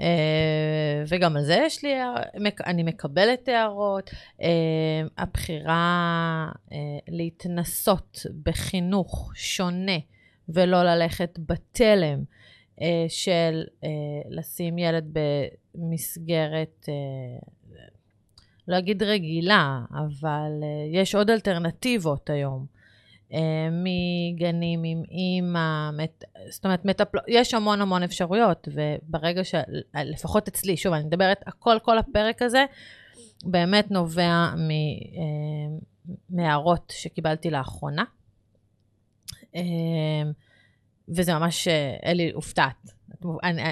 אה, 0.02 1.04
וגם 1.08 1.38
על 1.38 1.44
זה 1.44 1.60
יש 1.66 1.84
לי, 1.84 1.94
אני 2.66 2.84
מקבלת 2.84 3.48
הערות. 3.48 4.10
אה, 4.42 4.48
הבחירה 5.18 6.48
להתנסות 7.08 8.20
בחינוך 8.44 9.32
שונה 9.36 9.98
ולא 10.50 10.84
ללכת 10.84 11.40
בתלם 11.48 12.24
של 13.08 13.64
לשים 14.30 14.78
ילד 14.78 15.18
במסגרת, 15.76 16.86
לא 18.72 18.78
אגיד 18.78 19.04
רגילה, 19.04 19.80
אבל 19.94 20.52
יש 20.94 21.16
עוד 21.16 21.30
אלטרנטיבות 21.30 22.30
היום. 22.30 22.66
אה, 23.34 23.70
מגנים 23.72 24.82
עם 24.84 25.04
אימא, 25.12 25.92
מת, 25.92 26.24
זאת 26.50 26.66
אומרת, 26.66 26.86
מטפלות, 26.86 27.24
יש 27.28 27.54
המון 27.54 27.82
המון 27.82 28.04
אפשרויות, 28.04 28.68
וברגע 28.74 29.44
ש... 29.44 29.56
לפחות 29.96 30.48
אצלי, 30.48 30.78
שוב, 30.78 30.94
אני 30.94 31.04
מדברת, 31.04 31.38
הכל, 31.48 31.78
כל 31.84 31.98
הפרק 31.98 32.42
הזה, 32.42 32.66
באמת 33.44 33.92
נובע 33.92 34.24
אה, 34.24 34.54
מהערות 36.30 36.94
שקיבלתי 36.96 37.50
לאחרונה. 37.50 38.04
אה, 39.56 39.62
וזה 41.10 41.34
ממש, 41.34 41.68
אלי, 42.06 42.32
הופתעת. 42.32 43.01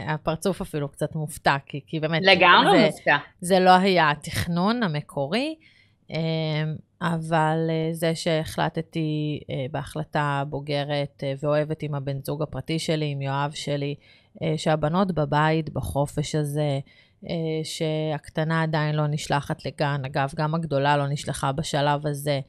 הפרצוף 0.08 0.62
אפילו 0.62 0.90
קצת 0.90 1.16
מופתע, 1.16 1.58
כי, 1.66 1.82
כי 1.88 2.00
באמת... 2.00 2.22
לגמרי 2.24 2.86
מופתע. 2.86 3.18
זה 3.42 3.60
לא 3.60 3.72
היה 3.72 4.12
התכנון 4.12 4.84
המקורי. 4.84 5.56
אבל 7.02 7.70
אה, 7.70 7.90
זה 7.94 8.16
שהחלטתי 8.16 9.40
אה, 9.50 9.66
בהחלטה 9.72 10.44
בוגרת 10.50 11.24
אה, 11.24 11.34
ואוהבת 11.44 11.84
עם 11.84 11.96
הבן 11.96 12.24
זוג 12.24 12.42
הפרטי 12.42 12.80
שלי, 12.80 13.12
עם 13.12 13.22
יואב 13.22 13.52
שלי, 13.52 13.96
שהבנות 14.58 15.12
בבית, 15.12 15.70
בחופש 15.70 16.36
הזה, 16.36 16.80
שהקטנה 17.64 18.64
עדיין 18.64 18.96
לא 18.96 19.08
נשלחת 19.08 19.66
לגן, 19.66 20.02
אגב, 20.06 20.32
גם 20.36 20.56
הגדולה 20.56 20.98
לא 20.98 21.08
נשלחה 21.08 21.52
בשלב 21.52 22.08
הזה, 22.08 22.40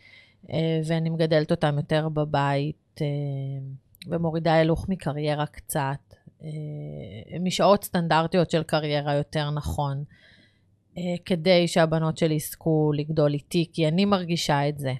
ואני 0.85 1.11
מגדלת 1.11 1.50
אותם 1.50 1.76
יותר 1.76 2.09
בבית, 2.09 3.00
ומורידה 4.07 4.52
הילוך 4.52 4.88
מקריירה 4.88 5.47
קצת, 5.47 6.14
משעות 7.40 7.85
סטנדרטיות 7.85 8.50
של 8.50 8.62
קריירה 8.62 9.14
יותר 9.14 9.50
נכון. 9.50 10.04
אה, 10.99 11.14
כדי 11.25 11.68
שהבנות 11.68 12.18
שלי 12.18 12.35
יזכו 12.35 12.92
לגדול 12.94 13.35
איתי, 13.35 13.70
כי 13.73 13.88
אני 13.88 14.04
מרגישה 14.04 14.68
את 14.68 14.78
זה. 14.78 14.92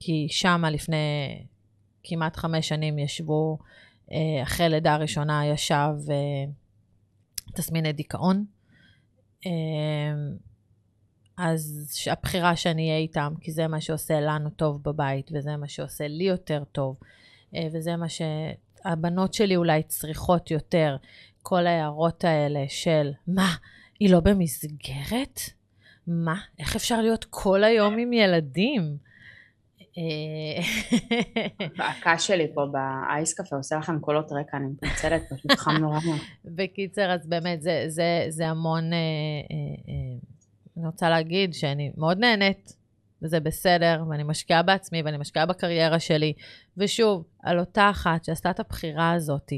כי 0.00 0.26
שמה 0.30 0.70
לפני 0.70 0.96
כמעט 2.02 2.36
חמש 2.36 2.68
שנים 2.68 2.98
ישבו, 2.98 3.58
אה, 4.12 4.42
אחרי 4.42 4.68
לידה 4.68 4.94
הראשונה 4.94 5.46
ישב 5.46 5.94
אה, 6.10 6.44
תסמיני 7.54 7.92
דיכאון. 7.92 8.44
אז 11.38 11.90
הבחירה 12.10 12.56
שאני 12.56 12.88
אהיה 12.88 12.98
איתם, 12.98 13.34
כי 13.40 13.52
זה 13.52 13.66
מה 13.66 13.80
שעושה 13.80 14.20
לנו 14.20 14.50
טוב 14.50 14.82
בבית, 14.82 15.30
וזה 15.34 15.56
מה 15.56 15.68
שעושה 15.68 16.08
לי 16.08 16.24
יותר 16.24 16.64
טוב, 16.72 16.96
וזה 17.72 17.96
מה 17.96 18.08
שהבנות 18.82 19.34
שלי 19.34 19.56
אולי 19.56 19.82
צריכות 19.82 20.50
יותר, 20.50 20.96
כל 21.42 21.66
ההערות 21.66 22.24
האלה 22.24 22.64
של, 22.68 23.10
מה, 23.26 23.54
היא 24.00 24.12
לא 24.12 24.20
במסגרת? 24.20 25.40
מה? 26.06 26.36
איך 26.58 26.76
אפשר 26.76 27.00
להיות 27.00 27.26
כל 27.30 27.64
היום 27.64 27.98
עם 27.98 28.12
ילדים? 28.12 29.08
הקש 31.88 32.26
שלי 32.26 32.46
פה 32.54 32.66
באייס 32.72 33.34
קפה 33.40 33.56
עושה 33.56 33.76
לכם 33.76 33.98
קולות 34.00 34.32
רקע, 34.32 34.56
אני 34.56 34.66
מתנצלת, 34.66 35.22
פשוט 35.32 35.50
חם 35.52 35.70
נורא. 35.70 35.98
בקיצר, 36.56 37.10
אז 37.10 37.26
באמת, 37.26 37.62
זה, 37.62 37.84
זה, 37.86 38.26
זה 38.28 38.46
המון... 38.46 38.92
אה, 38.92 38.98
אה, 38.98 39.56
אה, 39.88 40.18
אני 40.76 40.86
רוצה 40.86 41.10
להגיד 41.10 41.54
שאני 41.54 41.92
מאוד 41.96 42.18
נהנית, 42.18 42.76
וזה 43.22 43.40
בסדר, 43.40 44.02
ואני 44.10 44.22
משקיעה 44.22 44.62
בעצמי, 44.62 45.02
ואני 45.02 45.16
משקיעה 45.16 45.46
בקריירה 45.46 45.98
שלי. 45.98 46.32
ושוב, 46.76 47.24
על 47.42 47.58
אותה 47.58 47.90
אחת 47.90 48.24
שעשתה 48.24 48.50
את 48.50 48.60
הבחירה 48.60 49.12
הזאת, 49.12 49.52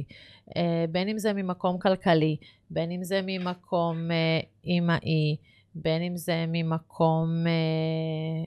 אה, 0.56 0.84
בין 0.90 1.08
אם 1.08 1.18
זה 1.18 1.32
ממקום 1.32 1.78
כלכלי, 1.78 2.36
בין 2.70 2.90
אם 2.90 3.04
זה 3.04 3.20
ממקום 3.26 4.10
אה, 4.10 4.40
אימאי, 4.64 5.36
בין 5.74 6.02
אם 6.02 6.16
זה 6.16 6.44
ממקום 6.48 7.28
אה, 7.46 8.44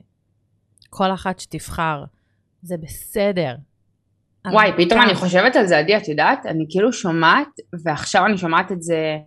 כל 0.89 1.13
אחת 1.13 1.39
שתבחר, 1.39 2.03
זה 2.61 2.75
בסדר. 2.77 3.55
וואי, 4.51 4.71
פתאום 4.77 5.01
אני 5.01 5.15
חושבת 5.15 5.55
על 5.55 5.67
זה, 5.67 5.77
עדי, 5.77 5.97
את 5.97 6.07
יודעת? 6.07 6.45
אני 6.45 6.65
כאילו 6.69 6.93
שומעת, 6.93 7.47
ועכשיו 7.83 8.25
אני 8.25 8.37
שומעת 8.37 8.71
את 8.71 8.81
זה, 8.81 9.17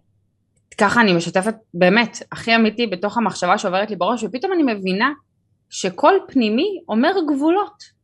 ככה 0.78 1.00
אני 1.00 1.12
משתפת, 1.12 1.54
באמת, 1.74 2.18
הכי 2.32 2.56
אמיתי 2.56 2.86
בתוך 2.86 3.18
המחשבה 3.18 3.58
שעוברת 3.58 3.90
לי 3.90 3.96
בראש, 3.96 4.24
ופתאום 4.24 4.52
אני 4.52 4.74
מבינה 4.74 5.10
שכל 5.70 6.14
פנימי 6.28 6.80
אומר 6.88 7.12
גבולות. 7.28 7.96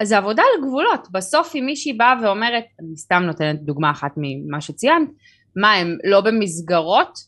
אז 0.00 0.08
זה 0.08 0.18
עבודה 0.18 0.42
על 0.42 0.66
גבולות, 0.66 1.08
בסוף 1.12 1.56
אם 1.56 1.66
מישהי 1.66 1.92
באה 1.92 2.14
ואומרת, 2.22 2.64
אני 2.80 2.96
סתם 2.96 3.22
נותנת 3.26 3.62
דוגמה 3.62 3.90
אחת 3.90 4.12
ממה 4.16 4.60
שציינת, 4.60 5.08
מה 5.56 5.72
הם 5.72 5.96
לא 6.04 6.20
במסגרות? 6.20 7.18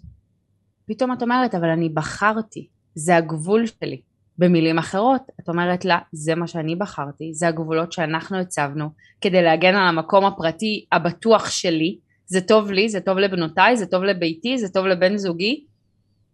פתאום 0.86 1.12
את 1.12 1.22
אומרת, 1.22 1.54
אבל 1.54 1.68
אני 1.68 1.88
בחרתי, 1.88 2.68
זה 2.94 3.16
הגבול 3.16 3.66
שלי. 3.66 4.00
במילים 4.38 4.78
אחרות, 4.78 5.22
את 5.40 5.48
אומרת 5.48 5.84
לה, 5.84 5.98
זה 6.12 6.34
מה 6.34 6.46
שאני 6.46 6.76
בחרתי, 6.76 7.34
זה 7.34 7.48
הגבולות 7.48 7.92
שאנחנו 7.92 8.38
הצבנו, 8.38 8.88
כדי 9.20 9.42
להגן 9.42 9.74
על 9.74 9.88
המקום 9.88 10.24
הפרטי 10.24 10.86
הבטוח 10.92 11.50
שלי, 11.50 11.98
זה 12.26 12.40
טוב 12.40 12.70
לי, 12.70 12.88
זה 12.88 13.00
טוב 13.00 13.18
לבנותיי, 13.18 13.76
זה 13.76 13.86
טוב 13.86 14.02
לביתי, 14.04 14.58
זה 14.58 14.68
טוב 14.68 14.86
לבן 14.86 15.16
זוגי, 15.16 15.64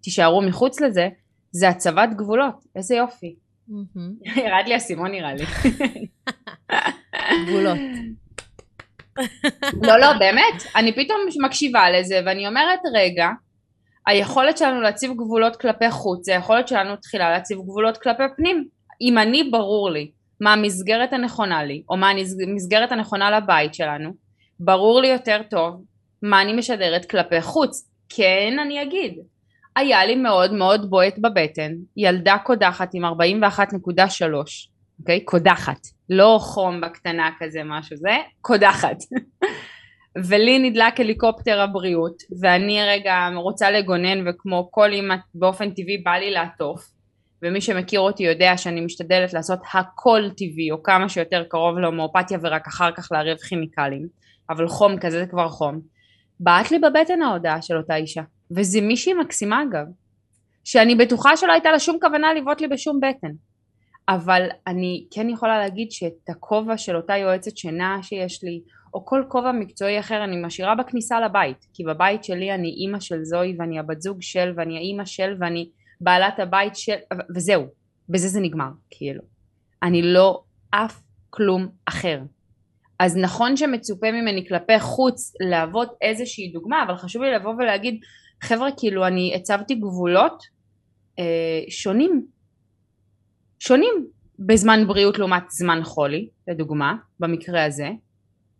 תישארו 0.03 0.43
מחוץ 0.43 0.81
לזה, 0.81 1.09
זה 1.53 1.69
הצבת 1.69 2.09
גבולות, 2.17 2.65
איזה 2.77 2.97
יופי. 2.97 3.35
ירד 4.45 4.65
לי 4.67 4.77
אסימון 4.77 5.11
נראה 5.11 5.35
לי. 5.35 5.45
גבולות. 7.47 7.79
לא, 9.83 9.97
לא, 9.97 10.13
באמת, 10.19 10.63
אני 10.77 10.93
פתאום 10.93 11.21
מקשיבה 11.45 11.91
לזה 11.91 12.21
ואני 12.27 12.49
אומרת, 12.49 12.81
רגע, 12.95 13.29
היכולת 14.07 14.59
שלנו 14.59 14.81
להציב 14.81 15.13
גבולות 15.13 15.57
כלפי 15.57 15.91
חוץ, 15.91 16.27
זה 16.27 16.33
היכולת 16.33 16.69
שלנו 16.69 16.97
תחילה 16.97 17.31
להציב 17.31 17.59
גבולות 17.59 17.97
כלפי 17.97 18.23
פנים. 18.37 18.69
אם 19.01 19.19
אני 19.19 19.51
ברור 19.51 19.91
לי 19.91 20.11
מה 20.41 20.53
המסגרת 20.53 21.13
הנכונה 21.13 21.65
לי, 21.65 21.83
או 21.89 21.97
מה 21.97 22.11
המסגרת 22.49 22.93
הנכונה 22.93 23.31
לבית 23.31 23.75
שלנו, 23.75 24.11
ברור 24.61 25.01
לי 25.01 25.09
יותר 25.09 25.41
טוב 25.51 25.85
מה 26.23 26.43
אני 26.43 26.53
משדרת 26.53 27.05
כלפי 27.11 27.41
חוץ. 27.41 27.91
כן, 28.09 28.57
אני 28.63 28.83
אגיד, 28.83 29.19
היה 29.79 30.05
לי 30.05 30.17
מאוד 30.17 30.53
מאוד 30.53 30.91
בועט 30.91 31.19
בבטן, 31.19 31.73
ילדה 31.97 32.37
קודחת 32.45 32.91
עם 32.95 33.05
41.3, 33.05 33.11
אוקיי? 35.01 35.25
קודחת. 35.25 35.79
לא 36.11 36.39
חום 36.41 36.81
בקטנה 36.81 37.31
כזה 37.39 37.61
משהו 37.65 37.97
זה, 37.97 38.17
קודחת. 38.41 38.97
ולי 40.29 40.59
נדלק 40.59 41.01
הליקופטר 41.01 41.61
הבריאות, 41.61 42.23
ואני 42.41 42.79
רגע 42.83 43.29
רוצה 43.35 43.71
לגונן 43.71 44.29
וכמו 44.29 44.69
כל 44.71 44.93
אימא 44.93 45.15
באופן 45.35 45.71
טבעי 45.71 45.99
בא 45.99 46.11
לי 46.11 46.31
לעטוף, 46.31 46.81
ומי 47.43 47.61
שמכיר 47.61 48.01
אותי 48.01 48.23
יודע 48.23 48.57
שאני 48.57 48.81
משתדלת 48.81 49.33
לעשות 49.33 49.59
הכל 49.75 50.23
טבעי 50.37 50.71
או 50.71 50.83
כמה 50.83 51.09
שיותר 51.09 51.45
קרוב 51.49 51.79
להומואפתיה 51.79 52.39
ורק 52.43 52.67
אחר 52.67 52.93
כך 52.93 53.09
לערב 53.13 53.37
כימיקלים, 53.37 54.07
אבל 54.51 54.69
חום 54.69 54.99
כזה 54.99 55.19
זה 55.19 55.27
כבר 55.27 55.49
חום. 55.49 55.81
בעט 56.41 56.71
לי 56.71 56.79
בבטן 56.79 57.23
ההודעה 57.23 57.63
של 57.63 57.77
אותה 57.77 57.97
אישה, 57.97 58.23
וזה 58.57 58.81
מישהי 58.81 59.15
מקסימה 59.15 59.63
אגב, 59.63 59.87
שאני 60.65 60.95
בטוחה 60.95 61.37
שלא 61.37 61.53
הייתה 61.53 61.71
לה 61.71 61.79
שום 61.79 61.97
כוונה 62.01 62.35
לבעוט 62.35 62.61
לי 62.61 62.69
בשום 62.69 63.01
בטן. 63.01 63.33
אבל 64.09 64.49
אני 64.67 65.07
כן 65.11 65.31
יכולה 65.31 65.59
להגיד 65.59 65.91
שאת 65.93 66.29
הכובע 66.29 66.77
של 66.77 66.97
אותה 66.97 67.17
יועצת 67.17 67.57
שינה 67.57 67.99
שיש 68.03 68.45
לי, 68.45 68.61
או 68.95 69.05
כל 69.05 69.25
כובע 69.29 69.53
מקצועי 69.53 70.01
אחר 70.01 70.25
אני 70.25 70.37
משאירה 70.43 70.75
בכניסה 70.75 71.21
לבית, 71.21 71.67
כי 71.75 71.85
בבית 71.85 72.25
שלי 72.25 72.55
אני 72.55 72.69
אימא 72.69 73.01
של 73.01 73.25
זוהי 73.25 73.57
ואני 73.59 73.79
הבת 73.79 74.01
זוג 74.01 74.23
של 74.23 74.53
ואני 74.57 74.77
האימא 74.77 75.05
של 75.05 75.37
ואני 75.41 75.71
בעלת 76.01 76.39
הבית 76.39 76.77
של, 76.77 76.97
וזהו, 77.35 77.67
בזה 78.09 78.29
זה 78.29 78.41
נגמר, 78.41 78.71
כאילו. 78.91 79.23
אני 79.83 80.03
לא 80.03 80.43
אף 80.71 81.01
כלום 81.31 81.69
אחר. 81.87 82.21
אז 82.99 83.17
נכון 83.17 83.57
שמצופה 83.57 84.13
ממני 84.13 84.49
כלפי 84.49 84.81
חוץ 84.81 85.33
להוות 85.51 85.97
איזושהי 86.03 86.49
דוגמה, 86.53 86.85
אבל 86.87 86.97
חשוב 86.97 87.23
לי 87.23 87.35
לבוא 87.35 87.55
ולהגיד, 87.59 88.01
חבר'ה, 88.43 88.69
כאילו 88.77 89.07
אני 89.07 89.33
הצבתי 89.35 89.75
גבולות 89.75 90.43
אה, 91.19 91.25
שונים. 91.69 92.27
שונים 93.59 94.07
בזמן 94.39 94.87
בריאות 94.87 95.19
לעומת 95.19 95.43
זמן 95.51 95.81
חולי, 95.85 96.29
לדוגמה, 96.49 96.97
במקרה 97.21 97.65
הזה, 97.65 97.89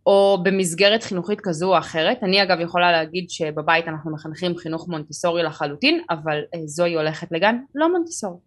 או 0.07 0.39
במסגרת 0.43 1.03
חינוכית 1.03 1.41
כזו 1.43 1.75
או 1.75 1.79
אחרת. 1.79 2.23
אני 2.23 2.43
אגב 2.43 2.61
יכולה 2.61 2.93
להגיד 2.93 3.31
שבבית 3.31 3.89
אנחנו 3.89 4.13
מחנכים 4.13 4.57
חינוך 4.57 4.89
מונטסורי 4.89 5.43
לחלוטין, 5.43 6.01
אבל 6.11 6.39
אה, 6.55 6.61
זוהי 6.67 6.95
הולכת 6.95 7.33
לגן 7.33 7.57
לא 7.75 7.93
מונטסורי. 7.93 8.39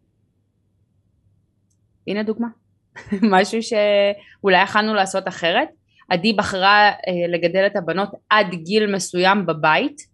הנה 2.07 2.23
דוגמה. 2.23 2.47
משהו 3.33 3.59
שאולי 3.63 4.63
יכלנו 4.63 4.93
לעשות 4.93 5.27
אחרת. 5.27 5.67
עדי 6.09 6.33
בחרה 6.33 6.89
אה, 6.89 6.93
לגדל 7.33 7.65
את 7.65 7.75
הבנות 7.75 8.09
עד 8.29 8.47
גיל 8.53 8.95
מסוים 8.95 9.45
בבית. 9.45 10.10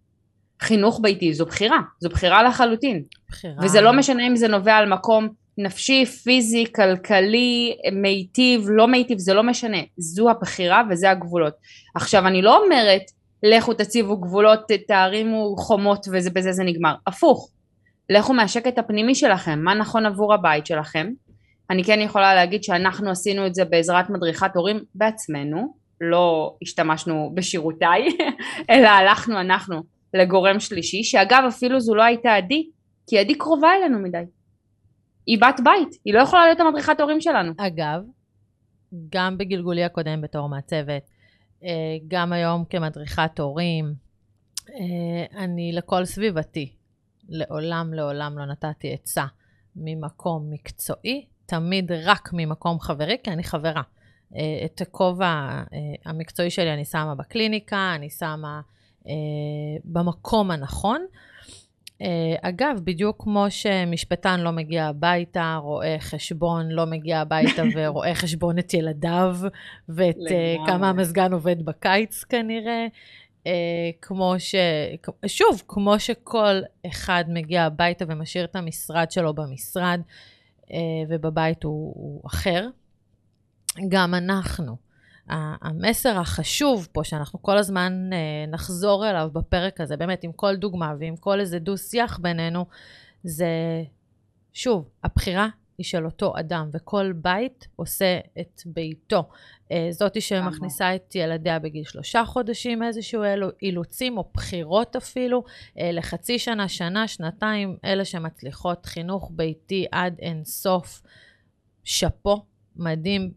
חינוך 0.62 1.00
ביתי 1.02 1.34
זו 1.34 1.46
בחירה, 1.46 1.78
זו 2.00 2.08
בחירה 2.08 2.42
לחלוטין. 2.42 3.02
בחירה. 3.28 3.54
וזה 3.62 3.80
לא 3.80 3.92
משנה 3.92 4.26
אם 4.26 4.36
זה 4.36 4.48
נובע 4.48 4.74
על 4.74 4.88
מקום 4.88 5.28
נפשי, 5.58 6.06
פיזי, 6.06 6.64
כלכלי, 6.76 7.76
מיטיב, 7.92 8.66
לא 8.68 8.88
מיטיב, 8.88 9.18
זה 9.18 9.34
לא 9.34 9.42
משנה, 9.42 9.78
זו 9.96 10.30
הבחירה 10.30 10.82
וזה 10.90 11.10
הגבולות. 11.10 11.54
עכשיו 11.94 12.26
אני 12.26 12.42
לא 12.42 12.64
אומרת 12.64 13.02
לכו 13.42 13.74
תציבו 13.74 14.16
גבולות, 14.16 14.60
תערימו 14.88 15.56
חומות 15.56 16.06
ובזה 16.12 16.52
זה 16.52 16.64
נגמר, 16.64 16.94
הפוך, 17.06 17.50
לכו 18.10 18.34
מהשקט 18.34 18.78
הפנימי 18.78 19.14
שלכם, 19.14 19.58
מה 19.64 19.74
נכון 19.74 20.06
עבור 20.06 20.34
הבית 20.34 20.66
שלכם. 20.66 21.08
אני 21.70 21.84
כן 21.84 22.00
יכולה 22.00 22.34
להגיד 22.34 22.64
שאנחנו 22.64 23.10
עשינו 23.10 23.46
את 23.46 23.54
זה 23.54 23.64
בעזרת 23.64 24.10
מדריכת 24.10 24.50
הורים 24.54 24.80
בעצמנו, 24.94 25.74
לא 26.00 26.54
השתמשנו 26.62 27.32
בשירותיי, 27.34 28.08
אלא 28.70 28.88
הלכנו 28.88 29.40
אנחנו 29.40 29.82
לגורם 30.14 30.60
שלישי, 30.60 31.02
שאגב 31.02 31.42
אפילו 31.48 31.80
זו 31.80 31.94
לא 31.94 32.02
הייתה 32.02 32.34
עדי, 32.34 32.70
כי 33.06 33.18
עדי 33.18 33.34
קרובה 33.34 33.68
אלינו 33.78 33.98
מדי. 33.98 34.24
היא 35.26 35.38
בת 35.38 35.60
בית, 35.64 36.00
היא 36.04 36.14
לא 36.14 36.20
יכולה 36.20 36.44
להיות 36.46 36.60
המדריכת 36.60 37.00
הורים 37.00 37.20
שלנו. 37.20 37.52
אגב, 37.58 38.02
גם 39.08 39.38
בגלגולי 39.38 39.84
הקודם 39.84 40.20
בתור 40.20 40.48
מעצבת, 40.48 41.10
אה, 41.64 41.96
גם 42.08 42.32
היום 42.32 42.64
כמדריכת 42.64 43.38
הורים, 43.38 43.94
אה, 44.70 45.42
אני 45.42 45.72
לכל 45.72 46.04
סביבתי, 46.04 46.72
לעולם 47.28 47.94
לעולם 47.94 48.38
לא 48.38 48.46
נתתי 48.46 48.92
עצה 48.92 49.24
ממקום 49.76 50.50
מקצועי, 50.50 51.26
תמיד 51.46 51.92
רק 51.92 52.30
ממקום 52.32 52.80
חברי, 52.80 53.16
כי 53.22 53.30
אני 53.30 53.44
חברה. 53.44 53.82
אה, 54.36 54.64
את 54.64 54.80
הכובע 54.80 55.62
המקצועי 56.04 56.50
שלי 56.50 56.74
אני 56.74 56.84
שמה 56.84 57.14
בקליניקה, 57.14 57.92
אני 57.94 58.10
שמה 58.10 58.60
במקום 59.84 60.50
הנכון. 60.50 61.06
אה, 62.02 62.34
אגב, 62.42 62.80
בדיוק 62.84 63.22
כמו 63.22 63.46
שמשפטן 63.50 64.40
לא 64.40 64.50
מגיע 64.50 64.84
הביתה, 64.84 65.58
רואה 65.62 65.96
חשבון 66.00 66.68
לא 66.68 66.84
מגיע 66.84 67.20
הביתה 67.20 67.62
ורואה 67.74 68.14
חשבון 68.14 68.58
את 68.58 68.74
ילדיו, 68.74 69.36
ואת 69.88 70.16
uh, 70.16 70.66
כמה 70.66 70.88
המזגן 70.88 71.32
עובד 71.32 71.62
בקיץ 71.62 72.24
כנראה. 72.24 72.86
כמו 74.02 74.34
ש... 74.38 74.54
שוב, 75.26 75.62
כמו 75.68 75.98
שכל 75.98 76.60
אחד 76.86 77.24
מגיע 77.28 77.64
הביתה 77.64 78.04
ומשאיר 78.08 78.44
את 78.44 78.56
המשרד 78.56 79.10
שלו 79.10 79.34
במשרד, 79.34 80.00
ובבית 81.08 81.64
הוא, 81.64 81.92
הוא 81.96 82.22
אחר, 82.26 82.68
גם 83.88 84.14
אנחנו. 84.14 84.87
המסר 85.30 86.18
החשוב 86.18 86.88
פה, 86.92 87.04
שאנחנו 87.04 87.42
כל 87.42 87.58
הזמן 87.58 88.10
אה, 88.12 88.18
נחזור 88.48 89.10
אליו 89.10 89.30
בפרק 89.32 89.80
הזה, 89.80 89.96
באמת 89.96 90.24
עם 90.24 90.32
כל 90.32 90.56
דוגמה 90.56 90.94
ועם 91.00 91.16
כל 91.16 91.40
איזה 91.40 91.58
דו-שיח 91.58 92.18
בינינו, 92.18 92.66
זה, 93.24 93.48
שוב, 94.52 94.88
הבחירה 95.04 95.48
היא 95.78 95.84
של 95.84 96.04
אותו 96.04 96.32
אדם, 96.38 96.68
וכל 96.72 97.12
בית 97.12 97.68
עושה 97.76 98.18
את 98.40 98.62
ביתו. 98.66 99.28
אה, 99.72 99.88
זאתי 99.90 100.20
שמכניסה 100.20 100.94
את 100.94 101.14
ילדיה 101.14 101.58
בגיל 101.58 101.84
שלושה 101.84 102.24
חודשים, 102.24 102.82
איזשהו 102.82 103.24
אלו, 103.24 103.48
אילוצים 103.62 104.18
או 104.18 104.30
בחירות 104.34 104.96
אפילו, 104.96 105.44
אה, 105.78 105.92
לחצי 105.92 106.38
שנה, 106.38 106.68
שנה, 106.68 107.08
שנתיים, 107.08 107.76
אלה 107.84 108.04
שמצליחות 108.04 108.86
חינוך 108.86 109.30
ביתי 109.34 109.86
עד 109.92 110.16
אין 110.18 110.44
סוף. 110.44 111.02
שאפו, 111.88 112.44
מדהים, 112.76 113.32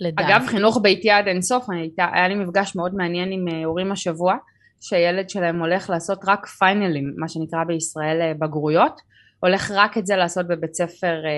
לדעתי. 0.00 0.32
אגב, 0.32 0.46
חינוך 0.46 0.78
ביתי 0.82 1.10
עד 1.10 1.26
אינסוף, 1.26 1.66
היה 1.98 2.28
לי 2.28 2.34
מפגש 2.34 2.76
מאוד 2.76 2.94
מעניין 2.94 3.32
עם 3.32 3.48
אה, 3.48 3.64
הורים 3.64 3.92
השבוע, 3.92 4.34
שהילד 4.80 5.30
שלהם 5.30 5.60
הולך 5.60 5.90
לעשות 5.90 6.18
רק 6.26 6.46
פיינלים, 6.46 7.14
מה 7.16 7.28
שנקרא 7.28 7.64
בישראל 7.64 8.20
אה, 8.20 8.32
בגרויות, 8.38 9.00
הולך 9.40 9.70
רק 9.74 9.98
את 9.98 10.06
זה 10.06 10.16
לעשות 10.16 10.48
בבית 10.48 10.74
ספר 10.74 11.14
אה, 11.26 11.30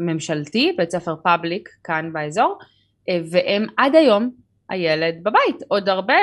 ממשלתי, 0.00 0.72
בית 0.78 0.90
ספר 0.90 1.14
פאבליק 1.24 1.68
כאן 1.84 2.12
באזור, 2.12 2.58
והם 3.30 3.66
עד 3.76 3.94
היום 3.94 4.30
הילד 4.70 5.14
בבית, 5.22 5.62
עוד 5.68 5.88
הרבה 5.88 6.14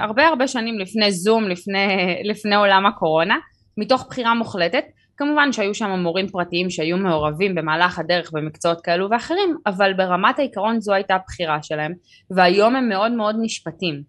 הרבה 0.00 0.26
הרבה 0.26 0.48
שנים 0.48 0.78
לפני 0.78 1.12
זום, 1.12 1.44
לפני, 1.44 2.16
לפני 2.24 2.56
עולם 2.56 2.86
הקורונה, 2.86 3.36
מתוך 3.76 4.06
בחירה 4.08 4.34
מוחלטת, 4.34 4.84
כמובן 5.16 5.52
שהיו 5.52 5.74
שם 5.74 5.90
מורים 5.90 6.28
פרטיים 6.28 6.70
שהיו 6.70 6.96
מעורבים 6.96 7.54
במהלך 7.54 7.98
הדרך 7.98 8.32
במקצועות 8.32 8.80
כאלו 8.80 9.10
ואחרים, 9.10 9.56
אבל 9.66 9.92
ברמת 9.92 10.38
העיקרון 10.38 10.80
זו 10.80 10.94
הייתה 10.94 11.14
הבחירה 11.14 11.62
שלהם, 11.62 11.92
והיום 12.30 12.76
הם 12.76 12.88
מאוד 12.88 13.12
מאוד 13.12 13.36
נשפטים 13.40 14.02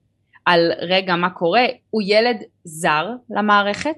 על 0.46 0.72
רגע 0.80 1.16
מה 1.16 1.30
קורה, 1.30 1.66
הוא 1.90 2.02
ילד 2.06 2.38
זר 2.64 3.08
למערכת, 3.30 3.96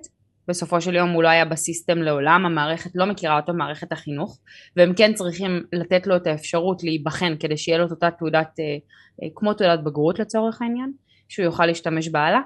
בסופו 0.48 0.82
של 0.82 0.96
יום 0.96 1.10
הוא 1.10 1.24
לא 1.24 1.28
היה 1.28 1.46
בסיסטם 1.46 1.98
לעולם, 1.98 2.46
המערכת 2.46 2.92
לא 2.96 3.06
מכירה 3.06 3.40
אותו, 3.40 3.54
מערכת 3.54 3.92
החינוך, 3.92 4.40
והם 4.76 4.94
כן 4.94 5.14
צריכים 5.14 5.64
לתת 5.74 6.08
לו 6.08 6.16
את 6.16 6.28
האפשרות 6.28 6.84
להיבחן 6.84 7.34
כדי 7.40 7.58
שיהיה 7.58 7.78
לו 7.78 7.86
את 7.86 7.92
אותה 7.92 8.12
תעודת, 8.12 8.60
אה, 8.60 8.66
אה, 9.24 9.30
כמו 9.36 9.54
תעודת 9.54 9.80
בגרות 9.84 10.20
לצורך 10.20 10.62
העניין, 10.62 10.92
שהוא 11.28 11.44
יוכל 11.44 11.66
להשתמש 11.66 12.10
בה 12.10 12.20
הלאה, 12.20 12.42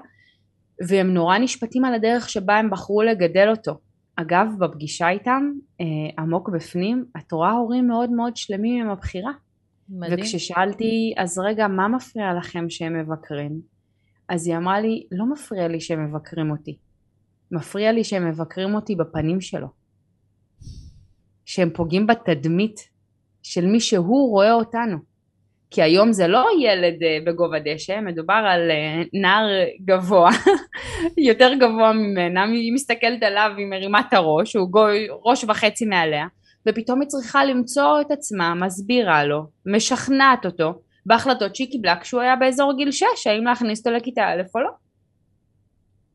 והם 0.88 1.14
נורא 1.14 1.38
נשפטים 1.38 1.84
על 1.84 1.94
הדרך 1.94 2.28
שבה 2.28 2.56
הם 2.56 2.70
בחרו 2.70 3.02
לגדל 3.02 3.48
אותו, 3.50 3.78
אגב, 4.16 4.46
בפגישה 4.58 5.08
איתם, 5.08 5.52
אה, 5.80 5.86
עמוק 6.18 6.48
בפנים, 6.48 7.04
את 7.16 7.32
רואה 7.32 7.52
הורים 7.52 7.88
מאוד 7.88 8.10
מאוד 8.10 8.36
שלמים 8.36 8.84
עם 8.84 8.90
הבחירה. 8.90 9.32
מדהים. 9.88 10.18
וכששאלתי, 10.20 11.14
אז 11.16 11.38
רגע, 11.38 11.68
מה 11.68 11.88
מפריע 11.88 12.34
לכם 12.34 12.70
שהם 12.70 13.00
מבקרים? 13.00 13.60
אז 14.28 14.46
היא 14.46 14.56
אמרה 14.56 14.80
לי, 14.80 15.06
לא 15.12 15.26
מפריע 15.32 15.68
לי 15.68 15.80
שהם 15.80 16.04
מבקרים 16.04 16.50
אותי. 16.50 16.76
מפריע 17.50 17.92
לי 17.92 18.04
שהם 18.04 18.28
מבקרים 18.28 18.74
אותי 18.74 18.96
בפנים 18.96 19.40
שלו. 19.40 19.66
שהם 21.44 21.70
פוגעים 21.74 22.06
בתדמית 22.06 22.80
של 23.42 23.66
מי 23.66 23.80
שהוא 23.80 24.30
רואה 24.30 24.52
אותנו. 24.52 24.96
כי 25.74 25.82
היום 25.82 26.12
זה 26.12 26.26
לא 26.28 26.46
ילד 26.60 27.02
אה, 27.02 27.18
בגובה 27.26 27.58
דשא, 27.64 28.00
מדובר 28.00 28.42
על 28.48 28.70
אה, 28.70 29.02
נער 29.12 29.46
גבוה, 29.84 30.30
יותר 31.28 31.50
גבוה 31.54 31.92
ממנה, 31.92 32.44
היא 32.44 32.72
מסתכלת 32.72 33.22
עליו, 33.22 33.50
היא 33.56 33.66
מרימה 33.66 34.00
את 34.00 34.12
הראש, 34.12 34.56
הוא 34.56 34.68
גוי, 34.68 35.06
ראש 35.24 35.44
וחצי 35.44 35.84
מעליה, 35.86 36.26
ופתאום 36.68 37.00
היא 37.00 37.08
צריכה 37.08 37.44
למצוא 37.44 38.00
את 38.00 38.10
עצמה, 38.10 38.54
מסבירה 38.54 39.24
לו, 39.24 39.42
משכנעת 39.66 40.46
אותו, 40.46 40.72
בהחלטות 41.06 41.56
שהיא 41.56 41.70
קיבלה 41.70 42.00
כשהוא 42.00 42.20
היה 42.20 42.36
באזור 42.36 42.76
גיל 42.76 42.90
6, 42.90 43.04
האם 43.26 43.44
להכניס 43.44 43.78
אותו 43.78 43.90
לכיתה 43.90 44.22
א' 44.22 44.42
או 44.54 44.60
לא. 44.60 44.70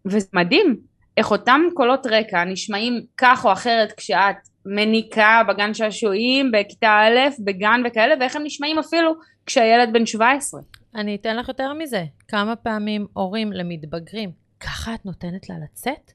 וזה 0.05 0.27
מדהים, 0.33 0.75
איך 1.17 1.31
אותם 1.31 1.61
קולות 1.73 2.05
רקע 2.05 2.43
נשמעים 2.43 2.93
כך 3.17 3.45
או 3.45 3.51
אחרת 3.51 3.91
כשאת 3.97 4.48
מניקה 4.65 5.41
בגן 5.49 5.73
שעשועים, 5.73 6.51
בכיתה 6.51 6.89
א', 6.89 7.43
בגן 7.45 7.81
וכאלה, 7.87 8.15
ואיך 8.19 8.35
הם 8.35 8.43
נשמעים 8.43 8.79
אפילו 8.79 9.13
כשהילד 9.45 9.93
בן 9.93 10.05
17. 10.05 10.61
אני 10.95 11.15
אתן 11.15 11.37
לך 11.37 11.47
יותר 11.47 11.73
מזה. 11.73 12.05
כמה 12.27 12.55
פעמים 12.55 13.07
הורים 13.13 13.51
למתבגרים, 13.51 14.31
ככה 14.59 14.95
את 14.95 15.05
נותנת 15.05 15.49
לה 15.49 15.55
לצאת? 15.63 16.11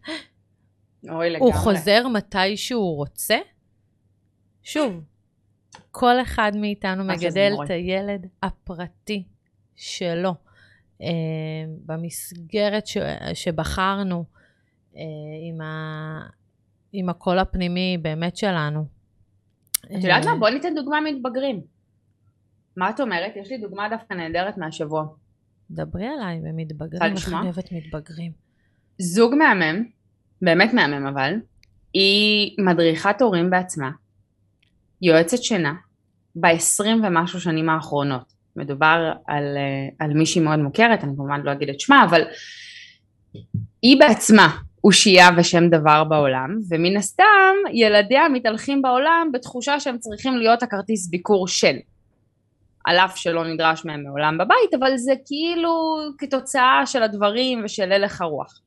אוי, 1.09 1.30
לגמרי. 1.30 1.50
הוא 1.50 1.54
חוזר 1.54 2.09
מתי 2.09 2.57
שהוא 2.57 2.96
רוצה? 2.96 3.37
שוב, 4.62 5.00
כל 5.90 6.20
אחד 6.22 6.52
מאיתנו 6.57 7.04
מגדל. 7.04 7.52
את 7.64 7.70
הילד 7.70 8.26
הפרטי 8.42 9.24
שלו. 9.76 10.35
אה, 11.02 11.09
במסגרת 11.87 12.87
ש, 12.87 12.98
שבחרנו, 13.35 14.24
אה, 14.96 15.02
עם, 15.48 15.61
ה, 15.61 16.20
עם 16.96 17.09
הקול 17.09 17.38
הפנימי 17.38 17.98
באמת 18.02 18.37
שלנו. 18.37 18.85
את 19.85 19.90
יודעת 19.90 20.26
אה, 20.26 20.33
מה? 20.33 20.38
בואי 20.38 20.54
ניתן 20.54 20.74
דוגמה 20.74 21.00
מתבגרים. 21.00 21.61
מה 22.76 22.90
את 22.90 23.00
אומרת? 23.00 23.33
יש 23.37 23.50
לי 23.50 23.59
דוגמה 23.59 23.88
דווקא 23.88 24.14
נהדרת 24.14 24.59
מהשבוע. 24.59 25.07
דברי 25.70 26.07
עליי 26.07 26.40
במתבגרים, 26.40 27.12
איך? 27.16 27.28
אני 27.28 27.37
אוהבת 27.42 27.72
מתבגרים. 27.72 28.33
זוג 28.98 29.35
מהמם, 29.35 29.85
באמת 30.42 30.74
מהמם 30.74 31.07
אבל, 31.07 31.35
היא 31.92 32.57
מדריכת 32.59 33.22
הורים 33.22 33.50
בעצמה, 33.50 33.90
יועצת 35.02 35.42
שינה, 35.42 35.74
ב-20 36.37 36.87
ומשהו 37.02 37.40
שנים 37.40 37.70
האחרונות. 37.70 38.35
מדובר 38.57 39.12
על, 39.26 39.57
אה, 39.57 40.07
על 40.07 40.14
מישהי 40.14 40.40
מאוד 40.40 40.59
מוכרת, 40.59 41.04
אני 41.04 41.16
כמובן 41.16 41.40
לא 41.40 41.52
אגיד 41.52 41.68
את 41.68 41.80
שמה, 41.80 42.04
אבל 42.04 42.22
היא 43.83 44.00
בעצמה 44.00 44.59
אושייה 44.85 45.29
ושם 45.37 45.68
דבר 45.68 46.05
בעולם, 46.05 46.51
ומן 46.70 46.97
הסתם 46.97 47.55
ילדיה 47.73 48.29
מתהלכים 48.29 48.83
בעולם 48.83 49.31
בתחושה 49.33 49.81
שהם 49.81 49.99
צריכים 49.99 50.37
להיות 50.37 50.62
הכרטיס 50.62 51.11
ביקור 51.11 51.49
של. 51.49 51.77
על 52.85 52.97
אף 52.97 53.16
שלא 53.16 53.44
נדרש 53.44 53.85
מהם 53.85 54.03
מעולם 54.05 54.38
בבית, 54.38 54.75
אבל 54.79 54.97
זה 54.97 55.12
כאילו 55.27 55.70
כתוצאה 56.18 56.83
של 56.87 57.03
הדברים 57.03 57.64
ושל 57.64 57.92
הלך 57.92 58.20
הרוח. 58.20 58.61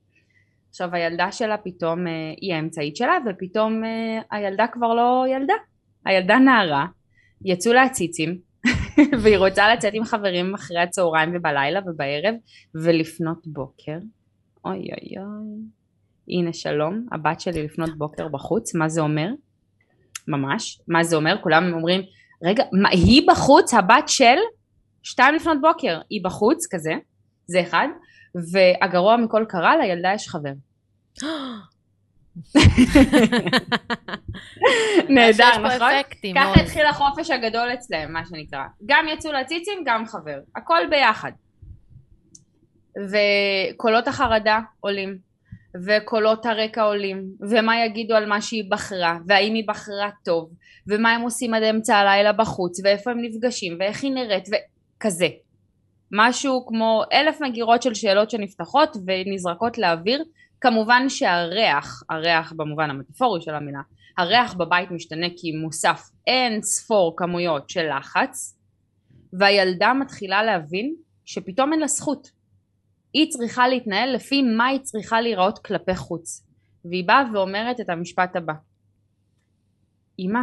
עכשיו 0.70 0.90
הילדה 0.94 1.32
שלה 1.32 1.58
פתאום, 1.58 2.08
אה, 2.08 2.14
היא 2.42 2.54
האמצעית 2.54 2.96
שלה, 2.96 3.18
ופתאום 3.30 3.84
אה, 3.84 4.20
הילדה 4.32 4.66
כבר 4.72 4.94
לא 4.94 5.26
ילדה. 5.28 5.54
הילדה 6.06 6.38
נערה, 6.38 6.86
יצאו 7.46 7.74
לה 7.74 7.84
הציצים, 7.84 8.38
והיא 9.22 9.38
רוצה 9.38 9.74
לצאת 9.74 9.94
עם 9.94 10.04
חברים 10.04 10.54
אחרי 10.54 10.80
הצהריים 10.80 11.36
ובלילה 11.36 11.80
ובערב, 11.88 12.36
ולפנות 12.76 13.48
בוקר. 13.48 13.98
אוי 14.66 14.78
אוי 14.78 15.18
אוי. 15.18 15.77
הנה 16.28 16.54
שלום, 16.54 17.06
הבת 17.12 17.42
שלי 17.42 17.64
לפנות 17.64 17.98
בוקר 17.98 18.28
בחוץ, 18.28 18.76
מה 18.76 18.90
זה 18.90 19.02
אומר? 19.02 19.30
ממש. 20.28 20.82
מה 20.88 21.04
זה 21.04 21.16
אומר? 21.16 21.36
כולם 21.44 21.74
אומרים, 21.74 22.02
רגע, 22.44 22.64
מה, 22.82 22.90
היא 22.90 23.28
בחוץ, 23.28 23.74
הבת 23.74 24.08
של? 24.08 24.36
שתיים 25.04 25.36
לפנות 25.36 25.58
בוקר, 25.62 26.00
היא 26.10 26.24
בחוץ, 26.24 26.68
כזה, 26.72 26.94
זה 27.48 27.62
אחד, 27.62 27.88
והגרוע 28.52 29.18
מכל 29.18 29.46
קרה, 29.50 29.78
לילדה 29.78 30.14
יש 30.14 30.30
חבר. 30.30 30.54
נהדר, 35.10 35.58
נכון? 35.58 35.92
ככה. 36.36 36.62
התחיל 36.62 36.86
החופש 36.86 37.30
הגדול 37.30 37.74
אצלם, 37.74 38.14
מה 38.14 38.26
שנקרא. 38.26 38.64
גם 38.86 39.06
יצאו 39.10 39.32
לציצים, 39.32 39.84
גם 39.86 40.06
חבר. 40.06 40.40
הכל 40.56 40.80
ביחד. 40.90 41.32
וקולות 42.98 44.08
החרדה 44.08 44.60
עולים, 44.80 45.18
וקולות 45.76 46.46
הרקע 46.46 46.82
עולים, 46.82 47.24
ומה 47.50 47.86
יגידו 47.86 48.16
על 48.16 48.26
מה 48.26 48.42
שהיא 48.42 48.72
בחרה, 48.72 49.18
והאם 49.28 49.54
היא 49.54 49.64
בחרה 49.68 50.10
טוב, 50.26 50.50
ומה 50.88 51.12
הם 51.12 51.22
עושים 51.22 51.54
עד 51.54 51.64
אמצע 51.64 51.98
הלילה 51.98 52.34
בחוץ, 52.34 52.80
ואיפה 52.84 53.12
הם 53.12 53.22
נפגשים, 53.22 53.78
ואיך 53.80 54.04
היא 54.04 54.12
נראית, 54.12 54.46
וכזה. 54.48 55.28
משהו 56.12 56.66
כמו 56.68 57.04
אלף 57.14 57.42
מגירות 57.42 57.82
של 57.82 57.94
שאלות 57.94 58.30
שנפתחות 58.30 58.98
ונזרקות 59.06 59.78
לאוויר. 59.78 60.24
כמובן 60.62 61.10
שהריח, 61.10 62.04
הריח 62.10 62.54
במובן 62.56 62.90
המטאפורי 62.90 63.42
של 63.42 63.56
המילה, 63.56 63.80
הריח 64.18 64.54
בבית 64.54 64.92
משתנה 64.92 65.28
כי 65.38 65.52
מוסף 65.52 66.02
אין 66.28 66.62
ספור 66.62 67.14
כמויות 67.18 67.70
של 67.70 67.90
לחץ, 67.98 68.58
והילדה 69.34 69.94
מתחילה 69.94 70.44
להבין 70.44 70.96
שפתאום 71.26 71.74
אין 71.74 71.80
לה 71.80 71.88
זכות. 71.88 72.37
היא 73.14 73.32
צריכה 73.32 73.68
להתנהל 73.68 74.16
לפי 74.16 74.42
מה 74.42 74.66
היא 74.66 74.80
צריכה 74.80 75.22
להיראות 75.22 75.60
כלפי 75.60 75.96
חוץ. 75.96 76.48
והיא 76.86 77.08
באה 77.08 77.24
ואומרת 77.34 77.80
את 77.80 77.90
המשפט 77.90 78.36
הבא: 78.36 78.54
אמא, 80.20 80.40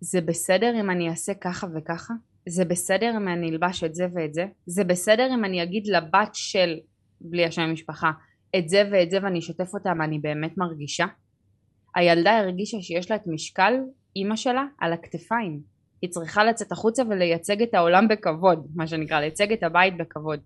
זה 0.00 0.20
בסדר 0.20 0.80
אם 0.80 0.90
אני 0.90 1.10
אעשה 1.10 1.34
ככה 1.34 1.66
וככה? 1.74 2.14
זה 2.48 2.64
בסדר 2.64 3.16
אם 3.16 3.28
אני 3.28 3.50
אלבש 3.50 3.84
את 3.84 3.94
זה 3.94 4.06
ואת 4.14 4.34
זה? 4.34 4.46
זה 4.66 4.84
בסדר 4.84 5.34
אם 5.34 5.44
אני 5.44 5.62
אגיד 5.62 5.86
לבת 5.86 6.30
של, 6.32 6.78
בלי 7.20 7.44
השם 7.44 7.72
משפחה, 7.72 8.10
את 8.56 8.68
זה 8.68 8.88
ואת 8.92 9.10
זה 9.10 9.18
ואני 9.22 9.38
אשתף 9.38 9.74
אותה 9.74 9.94
מה 9.94 10.04
אני 10.04 10.18
באמת 10.18 10.58
מרגישה? 10.58 11.06
הילדה 11.94 12.38
הרגישה 12.38 12.76
שיש 12.80 13.10
לה 13.10 13.16
את 13.16 13.26
משקל 13.26 13.74
אימא 14.16 14.36
שלה 14.36 14.64
על 14.78 14.92
הכתפיים. 14.92 15.60
היא 16.02 16.10
צריכה 16.10 16.44
לצאת 16.44 16.72
החוצה 16.72 17.02
ולייצג 17.10 17.62
את 17.62 17.74
העולם 17.74 18.08
בכבוד, 18.08 18.66
מה 18.74 18.86
שנקרא, 18.86 19.20
לייצג 19.20 19.52
את 19.52 19.62
הבית 19.62 19.96
בכבוד. 19.96 20.40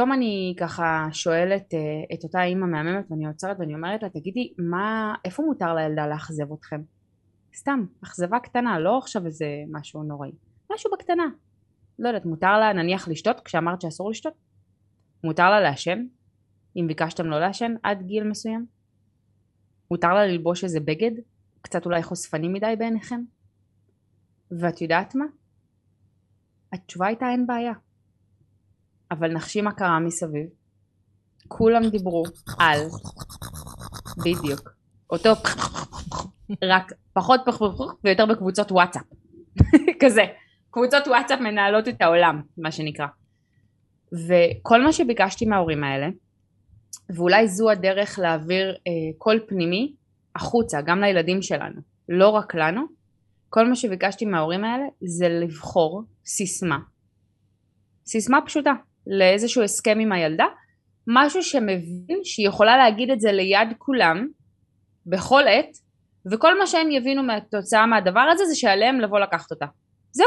פתאום 0.00 0.12
אני 0.12 0.54
ככה 0.58 1.08
שואלת 1.12 1.74
אה, 1.74 1.78
את 2.14 2.24
אותה 2.24 2.42
אימא 2.42 2.66
מהממת 2.66 3.10
ואני 3.10 3.26
עוצרת 3.26 3.56
ואני 3.60 3.74
אומרת 3.74 4.02
לה, 4.02 4.08
תגידי, 4.08 4.52
מה, 4.58 5.14
איפה 5.24 5.42
מותר 5.42 5.74
לילדה 5.74 6.06
לאכזב 6.06 6.52
אתכם? 6.52 6.82
סתם, 7.54 7.84
אכזבה 8.04 8.38
קטנה, 8.38 8.78
לא 8.78 8.98
עכשיו 8.98 9.26
איזה 9.26 9.46
משהו 9.70 10.02
נוראי. 10.02 10.30
משהו 10.72 10.90
בקטנה. 10.92 11.22
לא 11.98 12.08
יודעת, 12.08 12.26
מותר 12.26 12.58
לה 12.58 12.72
נניח 12.72 13.08
לשתות 13.08 13.40
כשאמרת 13.40 13.80
שאסור 13.80 14.10
לשתות? 14.10 14.32
מותר 15.24 15.50
לה 15.50 15.60
לעשן? 15.60 16.06
אם 16.76 16.86
ביקשתם 16.86 17.26
לא 17.26 17.40
לעשן 17.40 17.74
עד 17.82 18.02
גיל 18.02 18.24
מסוים? 18.24 18.66
מותר 19.90 20.14
לה 20.14 20.26
ללבוש 20.26 20.64
איזה 20.64 20.80
בגד? 20.80 21.12
קצת 21.62 21.86
אולי 21.86 22.02
חושפני 22.02 22.48
מדי 22.48 22.74
בעיניכם? 22.78 23.20
ואת 24.60 24.80
יודעת 24.80 25.14
מה? 25.14 25.24
התשובה 26.72 27.06
הייתה 27.06 27.30
אין 27.30 27.46
בעיה. 27.46 27.72
אבל 29.10 29.32
נחשי 29.32 29.60
מה 29.60 29.72
קרה 29.72 30.00
מסביב. 30.00 30.46
כולם 31.48 31.88
דיברו 31.88 32.22
על, 32.58 32.78
בדיוק, 34.24 34.70
אותו 35.10 35.30
רק 36.62 36.92
פחות 37.12 37.40
פחות 37.46 37.98
ויותר 38.04 38.26
בקבוצות 38.26 38.72
וואטסאפ. 38.72 39.02
כזה. 40.02 40.22
קבוצות 40.70 41.08
וואטסאפ 41.08 41.40
מנהלות 41.40 41.88
את 41.88 42.02
העולם, 42.02 42.42
מה 42.58 42.70
שנקרא. 42.70 43.06
וכל 44.12 44.82
מה 44.82 44.92
שביקשתי 44.92 45.46
מההורים 45.46 45.84
האלה, 45.84 46.08
ואולי 47.16 47.48
זו 47.48 47.70
הדרך 47.70 48.18
להעביר 48.18 48.70
אה, 48.70 49.18
קול 49.18 49.40
פנימי 49.48 49.94
החוצה, 50.36 50.78
גם 50.86 51.00
לילדים 51.00 51.42
שלנו, 51.42 51.80
לא 52.08 52.28
רק 52.28 52.54
לנו, 52.54 52.82
כל 53.48 53.68
מה 53.68 53.76
שביקשתי 53.76 54.24
מההורים 54.24 54.64
האלה 54.64 54.84
זה 55.00 55.28
לבחור 55.28 56.02
סיסמה. 56.26 56.78
סיסמה 58.06 58.38
פשוטה, 58.46 58.72
לאיזשהו 59.18 59.62
הסכם 59.62 59.98
עם 60.00 60.12
הילדה, 60.12 60.46
משהו 61.06 61.42
שמבין 61.42 62.20
שהיא 62.24 62.48
יכולה 62.48 62.76
להגיד 62.76 63.10
את 63.10 63.20
זה 63.20 63.32
ליד 63.32 63.68
כולם, 63.78 64.26
בכל 65.06 65.42
עת, 65.48 65.70
וכל 66.32 66.58
מה 66.58 66.66
שהם 66.66 66.90
יבינו 66.90 67.22
מהתוצאה 67.22 67.86
מהדבר 67.86 68.20
הזה 68.32 68.44
זה 68.44 68.54
שעליהם 68.54 69.00
לבוא 69.00 69.18
לקחת 69.18 69.50
אותה. 69.50 69.66
זהו. 70.12 70.26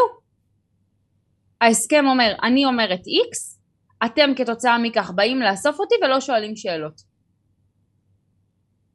ההסכם 1.62 2.06
אומר, 2.08 2.36
אני 2.44 2.66
אומרת 2.66 3.00
X, 3.00 3.60
אתם 4.06 4.30
כתוצאה 4.36 4.78
מכך 4.78 5.12
באים 5.16 5.40
לאסוף 5.40 5.80
אותי 5.80 5.96
ולא 6.04 6.20
שואלים 6.20 6.56
שאלות. 6.56 7.02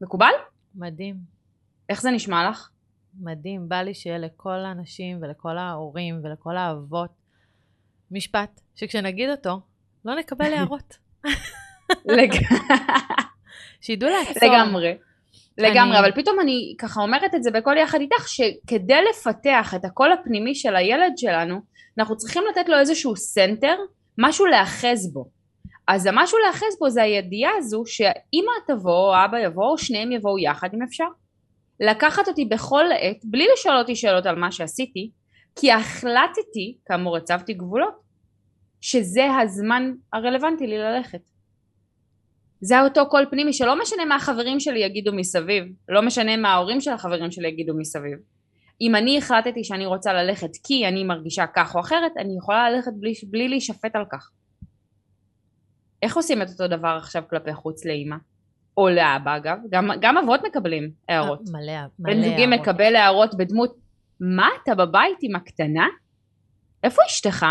מקובל? 0.00 0.32
מדהים, 0.74 1.16
איך 1.88 2.02
זה 2.02 2.10
נשמע 2.10 2.50
לך? 2.50 2.70
מדהים. 3.20 3.68
בא 3.68 3.82
לי 3.82 3.94
שיהיה 3.94 4.18
לכל 4.18 4.64
האנשים 4.64 5.18
ולכל 5.22 5.58
ההורים 5.58 6.20
ולכל 6.24 6.56
האבות 6.56 7.10
משפט 8.10 8.60
שכשנגיד 8.74 9.30
אותו, 9.30 9.60
לא 10.08 10.14
נקבל 10.14 10.52
הערות. 10.52 10.96
שידעו 13.80 14.10
לעצור. 14.10 14.48
לגמרי. 14.48 14.96
לגמרי, 15.58 15.98
אני- 15.98 16.00
אבל 16.00 16.12
פתאום 16.22 16.40
אני 16.40 16.74
ככה 16.78 17.00
אומרת 17.00 17.34
את 17.34 17.42
זה 17.42 17.50
בקול 17.50 17.76
יחד 17.76 18.00
איתך, 18.00 18.28
שכדי 18.28 18.98
לפתח 19.10 19.74
את 19.76 19.84
הקול 19.84 20.12
הפנימי 20.12 20.54
של 20.54 20.76
הילד 20.76 21.12
שלנו, 21.16 21.60
אנחנו 21.98 22.16
צריכים 22.16 22.42
לתת 22.50 22.68
לו 22.68 22.78
איזשהו 22.78 23.16
center, 23.16 23.74
משהו 24.18 24.46
להאחז 24.46 25.12
בו. 25.12 25.28
אז 25.88 26.06
המשהו 26.06 26.38
להאחז 26.38 26.78
בו 26.80 26.90
זה 26.90 27.02
הידיעה 27.02 27.50
הזו 27.58 27.82
שאמא 27.86 28.52
תבוא 28.66 28.92
או 29.08 29.24
אבא 29.24 29.38
יבוא 29.38 29.70
או 29.70 29.78
שניהם 29.78 30.12
יבואו 30.12 30.38
יחד 30.38 30.68
אם 30.74 30.82
אפשר. 30.82 31.04
לקחת 31.80 32.28
אותי 32.28 32.44
בכל 32.44 32.84
עת, 33.00 33.16
בלי 33.24 33.46
לשאול 33.52 33.78
אותי 33.78 33.96
שאלות 33.96 34.26
על 34.26 34.36
מה 34.36 34.52
שעשיתי, 34.52 35.10
כי 35.60 35.72
החלטתי, 35.72 36.76
כאמור 36.86 37.16
הצבתי 37.16 37.54
גבולות, 37.54 38.07
שזה 38.80 39.36
הזמן 39.42 39.92
הרלוונטי 40.12 40.66
לי 40.66 40.78
ללכת. 40.78 41.20
זה 42.60 42.80
אותו 42.80 43.08
קול 43.08 43.26
פנימי 43.30 43.52
שלא 43.52 43.80
משנה 43.82 44.04
מה 44.04 44.16
החברים 44.16 44.60
שלי 44.60 44.78
יגידו 44.78 45.12
מסביב, 45.12 45.64
לא 45.88 46.02
משנה 46.02 46.36
מה 46.36 46.48
ההורים 46.48 46.80
של 46.80 46.92
החברים 46.92 47.30
שלי 47.30 47.48
יגידו 47.48 47.74
מסביב. 47.76 48.18
אם 48.80 48.96
אני 48.96 49.18
החלטתי 49.18 49.64
שאני 49.64 49.86
רוצה 49.86 50.12
ללכת 50.12 50.50
כי 50.64 50.88
אני 50.88 51.04
מרגישה 51.04 51.44
כך 51.56 51.74
או 51.74 51.80
אחרת, 51.80 52.12
אני 52.18 52.36
יכולה 52.38 52.70
ללכת 52.70 52.92
בלי, 52.94 53.12
בלי 53.30 53.48
להישפט 53.48 53.96
על 53.96 54.04
כך. 54.12 54.30
איך 56.02 56.16
עושים 56.16 56.42
את 56.42 56.48
אותו 56.48 56.68
דבר 56.68 56.96
עכשיו 57.00 57.22
כלפי 57.30 57.54
חוץ 57.54 57.84
לאימא? 57.84 58.16
או 58.76 58.88
לאבא 58.88 59.36
אגב, 59.36 59.58
גם, 59.70 59.90
גם 60.00 60.18
אבות 60.18 60.40
מקבלים 60.46 60.90
הערות. 61.08 61.40
מלא, 61.52 61.72
מלא 61.98 62.14
בן 62.14 62.22
זוגי 62.22 62.42
הערות. 62.42 62.60
מקבל 62.60 62.96
הערות 62.96 63.34
בדמות, 63.38 63.76
מה 64.20 64.48
אתה 64.62 64.74
בבית 64.74 65.18
עם 65.22 65.36
הקטנה? 65.36 65.86
איפה 66.84 67.02
אשתך? 67.06 67.46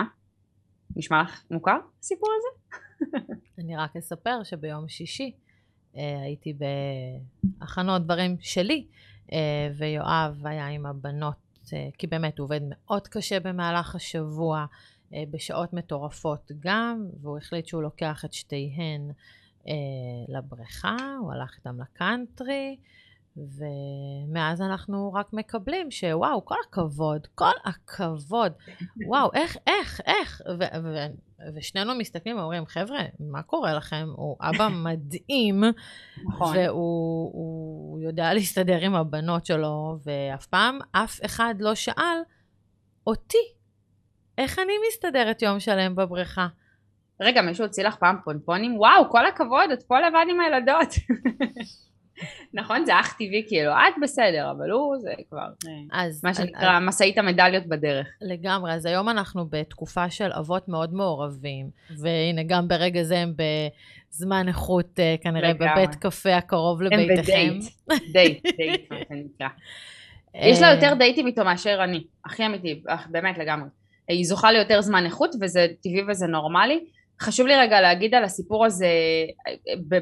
נשמע 0.98 1.22
לך 1.22 1.44
מוכר 1.52 1.78
הסיפור 2.00 2.30
הזה? 2.38 3.18
אני 3.60 3.76
רק 3.78 3.96
אספר 3.96 4.44
שביום 4.44 4.88
שישי 4.88 5.32
אה, 5.98 6.22
הייתי 6.22 6.54
בהכנות 7.60 8.02
דברים 8.02 8.38
שלי, 8.40 8.88
אה, 9.34 9.38
ויואב 9.78 10.42
היה 10.44 10.68
עם 10.68 10.86
הבנות, 10.86 11.36
אה, 11.74 11.88
כי 11.98 12.08
באמת 12.08 12.38
הוא 12.38 12.46
עובד 12.46 12.62
מאוד 12.70 13.08
קשה 13.08 13.40
במהלך 13.40 13.96
השבוע, 13.96 14.66
אה, 15.14 15.24
בשעות 15.32 15.74
מטורפות 15.74 16.52
גם, 16.60 17.08
והוא 17.22 17.38
החליט 17.38 17.66
שהוא 17.66 17.82
לוקח 17.82 18.26
את 18.26 18.34
שתיהן 18.34 19.12
אה, 19.68 19.74
לבריכה, 20.28 20.98
הוא 21.20 21.32
הלך 21.32 21.56
איתם 21.58 21.82
לקאנטרי, 21.82 22.78
ומאז 23.38 24.62
אנחנו 24.62 25.14
רק 25.14 25.34
מקבלים 25.34 25.92
שוואו, 25.92 26.46
כל 26.46 26.56
הכבוד, 26.70 27.28
כל 27.36 27.52
הכבוד, 27.66 28.52
וואו, 29.08 29.30
איך, 29.34 29.58
איך, 29.68 30.02
איך, 30.06 30.42
ו- 30.60 30.78
ו- 30.84 31.56
ושנינו 31.56 31.96
מסתכלים 31.96 32.38
ואומרים, 32.38 32.66
חבר'ה, 32.66 33.00
מה 33.20 33.42
קורה 33.42 33.74
לכם? 33.74 34.08
הוא 34.16 34.38
אבא 34.42 34.68
מדהים, 34.86 35.64
נכון. 36.28 36.58
והוא 36.58 37.32
הוא 37.34 38.00
יודע 38.00 38.34
להסתדר 38.34 38.78
עם 38.82 38.96
הבנות 38.96 39.46
שלו, 39.46 40.00
ואף 40.04 40.46
פעם 40.46 40.80
אף 40.92 41.20
אחד 41.26 41.56
לא 41.60 41.76
שאל 41.76 42.18
אותי, 43.08 43.54
איך 44.38 44.60
אני 44.60 44.74
מסתדרת 44.90 45.42
יום 45.42 45.60
שלם 45.60 45.96
בבריכה? 45.96 46.48
רגע, 47.22 47.42
מישהו 47.42 47.66
הוציא 47.66 47.84
לך 47.84 47.96
פעם 47.96 48.18
פונפונים? 48.24 48.78
וואו, 48.78 49.10
כל 49.10 49.26
הכבוד, 49.26 49.72
את 49.74 49.84
פה 49.84 50.00
לבד 50.00 50.26
עם 50.30 50.40
הילדות. 50.40 50.94
נכון, 52.54 52.86
זה 52.86 53.00
אך 53.00 53.14
טבעי 53.14 53.44
כאילו, 53.48 53.72
את 53.72 53.94
בסדר, 54.02 54.52
אבל 54.52 54.72
הוא 54.72 54.98
זה 54.98 55.12
כבר, 55.30 55.48
אה, 55.68 56.02
אז, 56.06 56.24
מה 56.24 56.30
אז- 56.30 56.38
שנקרא, 56.38 56.80
משאית 56.80 57.18
המדליות 57.18 57.66
בדרך. 57.66 58.08
לגמרי, 58.22 58.74
אז 58.74 58.86
היום 58.86 59.10
אנחנו 59.10 59.46
בתקופה 59.50 60.10
של 60.10 60.32
אבות 60.40 60.68
מאוד 60.68 60.94
מעורבים, 60.94 61.70
והנה 61.98 62.44
גם 62.44 62.68
ברגע 62.68 63.04
זה 63.04 63.18
הם 63.18 63.34
בזמן 64.12 64.48
איכות 64.48 65.00
אה, 65.00 65.16
כנראה 65.22 65.50
לגמרי. 65.50 65.70
בבית 65.72 65.96
קפה 65.96 66.36
הקרוב 66.36 66.82
הם 66.82 66.88
לביתכם. 67.00 67.60
בדייט, 67.90 68.14
דייט, 68.14 68.46
דייט, 68.58 68.92
מה 68.92 68.98
שנקרא. 69.10 69.48
אה, 70.36 70.48
יש 70.50 70.62
לה 70.62 70.72
יותר 70.74 70.94
דייטים 70.98 71.28
איתו 71.28 71.46
מאשר 71.46 71.80
אני, 71.84 72.04
הכי 72.26 72.46
אמיתי, 72.46 72.84
באמת 73.10 73.38
לגמרי. 73.38 73.70
היא 74.08 74.26
זוכה 74.26 74.52
ליותר 74.52 74.82
זמן 74.82 75.06
איכות 75.06 75.36
וזה 75.42 75.68
טבעי 75.84 76.02
וזה 76.10 76.28
נורמלי. 76.28 76.80
חשוב 77.22 77.48
לי 77.48 77.56
רגע 77.56 77.82
להגיד 77.82 78.16
על 78.16 78.24
הסיפור 78.24 78.66
הזה, 78.66 78.88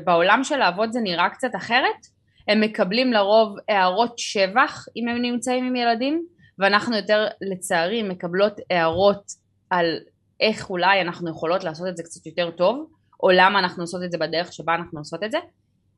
בעולם 0.04 0.43
של 0.43 0.62
האבות 0.62 0.93
זה 0.93 0.99
נראה 1.04 1.30
קצת 1.30 1.56
אחרת, 1.56 2.15
הם 2.47 2.62
מקבלים 2.62 3.13
לרוב 3.13 3.58
הערות 3.69 4.19
שבח 4.19 4.86
אם 4.97 5.08
הם 5.08 5.21
נמצאים 5.21 5.65
עם 5.65 5.75
ילדים, 5.75 6.25
ואנחנו 6.60 6.95
יותר 6.95 7.28
לצערי 7.51 8.04
מקבלות 8.04 8.54
הערות 8.69 9.32
על 9.69 9.86
איך 10.39 10.69
אולי 10.69 11.01
אנחנו 11.01 11.30
יכולות 11.30 11.63
לעשות 11.63 11.88
את 11.88 11.97
זה 11.97 12.04
קצת 12.04 12.25
יותר 12.25 12.51
טוב, 12.51 12.89
או 13.23 13.30
למה 13.32 13.60
אנחנו 13.60 13.84
עושות 13.84 14.04
את 14.04 14.12
זה 14.12 14.17
בדרך 14.17 14.54
שבה 14.54 14.75
אנחנו 14.75 14.99
עושות 14.99 15.23
את 15.23 15.32
זה. 15.32 15.38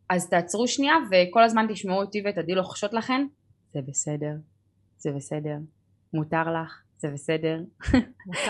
אז 0.10 0.30
תעצרו 0.30 0.68
שנייה 0.68 0.94
וכל 1.12 1.44
הזמן 1.44 1.66
תשמעו 1.70 2.02
אותי 2.02 2.22
ואת 2.26 2.38
עדי 2.38 2.56
לוחשות 2.56 2.94
לכן, 2.94 3.28
זה 3.74 3.80
בסדר, 3.88 4.34
זה 4.98 5.12
בסדר, 5.16 5.56
מותר 6.14 6.44
לך, 6.62 6.82
זה 6.98 7.10
בסדר, 7.14 7.60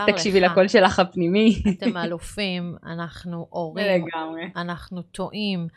תקשיבי. 0.07 0.39
לקול 0.39 0.67
שלך 0.67 0.99
הפנימי. 0.99 1.63
אתם 1.77 1.97
אלופים, 1.97 2.75
אנחנו 2.85 3.47
הורים, 3.49 3.85
לגמרי. 3.85 4.51
אנחנו 4.55 5.01
טועים, 5.01 5.67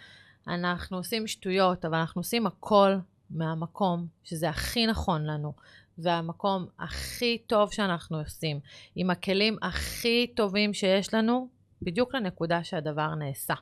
אנחנו 0.49 0.97
עושים 0.97 1.27
שטויות, 1.27 1.85
אבל 1.85 1.99
אנחנו 1.99 2.21
עושים 2.21 2.47
הכל 2.47 2.93
מהמקום 3.31 4.07
שזה 4.25 4.49
הכי 4.49 4.87
נכון 4.87 5.27
לנו, 5.27 5.53
והמקום 5.99 6.67
הכי 6.79 7.39
טוב 7.47 7.73
שאנחנו 7.73 8.19
עושים, 8.19 8.61
עם 8.97 9.11
הכלים 9.11 9.57
הכי 9.63 10.33
טובים 10.37 10.75
שיש 10.75 11.15
לנו, 11.15 11.49
בדיוק 11.83 12.15
לנקודה 12.15 12.65
שהדבר 12.65 13.15
נעשה. 13.15 13.55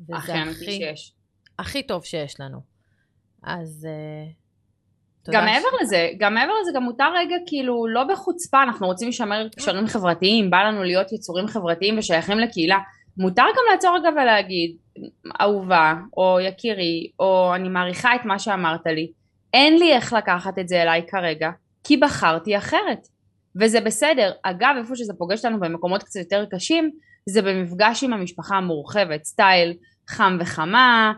וזה 0.00 0.34
הכי 0.34 0.64
שיש. 0.64 1.14
הכי 1.58 1.82
טוב 1.82 2.04
שיש 2.04 2.40
לנו. 2.40 2.60
אז 3.42 3.86
uh, 3.90 4.32
גם 5.30 5.44
מעבר 5.44 5.68
לזה, 5.80 6.08
גם 6.18 6.34
מעבר 6.34 6.52
לזה, 6.60 6.70
גם 6.74 6.82
מותר 6.82 7.12
רגע 7.14 7.36
כאילו 7.46 7.86
לא 7.86 8.04
בחוצפה, 8.04 8.62
אנחנו 8.62 8.86
רוצים 8.86 9.08
לשמר 9.08 9.48
קשרים 9.56 9.86
חברתיים, 9.86 10.50
בא 10.50 10.62
לנו 10.62 10.84
להיות 10.84 11.12
יצורים 11.12 11.46
חברתיים 11.46 11.98
ושייכים 11.98 12.38
לקהילה. 12.38 12.78
מותר 13.18 13.42
גם 13.42 13.62
לעצור 13.72 13.96
רגע 13.96 14.08
ולהגיד, 14.08 14.76
אהובה, 15.40 15.94
או 16.16 16.40
יקירי, 16.40 17.10
או 17.20 17.54
אני 17.54 17.68
מעריכה 17.68 18.14
את 18.14 18.24
מה 18.24 18.38
שאמרת 18.38 18.86
לי, 18.86 19.12
אין 19.54 19.78
לי 19.78 19.92
איך 19.92 20.12
לקחת 20.12 20.58
את 20.58 20.68
זה 20.68 20.82
אליי 20.82 21.02
כרגע, 21.08 21.50
כי 21.84 21.96
בחרתי 21.96 22.58
אחרת. 22.58 23.08
וזה 23.60 23.80
בסדר. 23.80 24.30
אגב, 24.42 24.74
איפה 24.78 24.96
שזה 24.96 25.12
פוגש 25.18 25.44
אותנו 25.44 25.60
במקומות 25.60 26.02
קצת 26.02 26.20
יותר 26.20 26.44
קשים, 26.50 26.90
זה 27.28 27.42
במפגש 27.42 28.04
עם 28.04 28.12
המשפחה 28.12 28.56
המורחבת, 28.56 29.24
סטייל 29.24 29.74
חם 30.08 30.36
וחמה, 30.40 31.12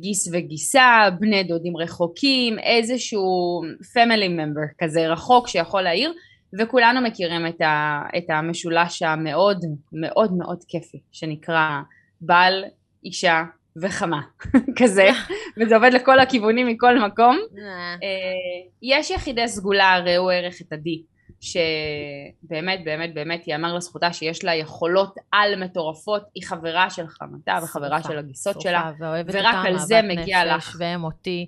גיס 0.00 0.28
וגיסה, 0.32 1.00
בני 1.20 1.44
דודים 1.44 1.76
רחוקים, 1.76 2.58
איזשהו 2.58 3.60
family 3.96 4.28
member 4.28 4.84
כזה 4.84 5.08
רחוק 5.08 5.48
שיכול 5.48 5.82
להעיר, 5.82 6.12
וכולנו 6.58 7.00
מכירים 7.00 7.46
את, 7.46 7.60
ה, 7.60 8.02
את 8.18 8.24
המשולש 8.28 9.02
המאוד 9.02 9.58
מאוד 9.92 10.32
מאוד 10.32 10.58
כיפי, 10.68 11.00
שנקרא 11.12 11.68
בעל, 12.20 12.64
אישה 13.04 13.42
וחמה, 13.82 14.20
כזה, 14.78 15.08
וזה 15.56 15.76
עובד 15.76 15.90
לכל 15.92 16.20
הכיוונים 16.20 16.66
מכל 16.66 16.98
מקום. 16.98 17.38
אה, 17.58 17.62
אה, 17.62 17.96
יש 18.82 19.10
יחידי 19.10 19.48
סגולה, 19.48 19.98
ראו 20.06 20.30
ערך 20.30 20.60
את 20.60 20.72
עדי, 20.72 21.02
שבאמת 21.40 22.84
באמת 22.84 23.14
באמת 23.14 23.48
ייאמר 23.48 23.74
לזכותה 23.74 24.12
שיש 24.12 24.44
לה 24.44 24.54
יכולות 24.54 25.14
על 25.32 25.64
מטורפות, 25.64 26.22
היא 26.34 26.46
חברה 26.46 26.90
של 26.90 27.06
חמתה 27.08 27.58
וחברה 27.62 28.02
של 28.02 28.18
הגיסות 28.18 28.60
שלה, 28.60 28.92
ורק 28.98 29.54
על 29.66 29.78
זה 29.78 30.00
מגיע 30.02 30.56
לך. 30.56 30.76
אותי. 31.04 31.46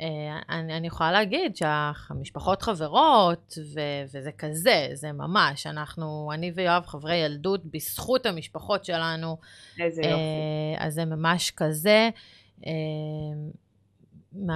אה, 0.00 0.06
אני, 0.50 0.76
אני 0.76 0.86
יכולה 0.86 1.12
להגיד 1.12 1.56
שהמשפחות 1.56 2.62
חברות, 2.62 3.54
ו, 3.74 3.80
וזה 4.14 4.30
כזה, 4.38 4.88
זה 4.92 5.12
ממש. 5.12 5.66
אנחנו, 5.66 6.30
אני 6.34 6.52
ויואב 6.54 6.86
חברי 6.86 7.16
ילדות, 7.16 7.60
בזכות 7.64 8.26
המשפחות 8.26 8.84
שלנו, 8.84 9.36
איזה 9.80 10.02
יופי. 10.02 10.14
אה, 10.14 10.86
אז 10.86 10.94
זה 10.94 11.04
ממש 11.04 11.50
כזה. 11.50 12.10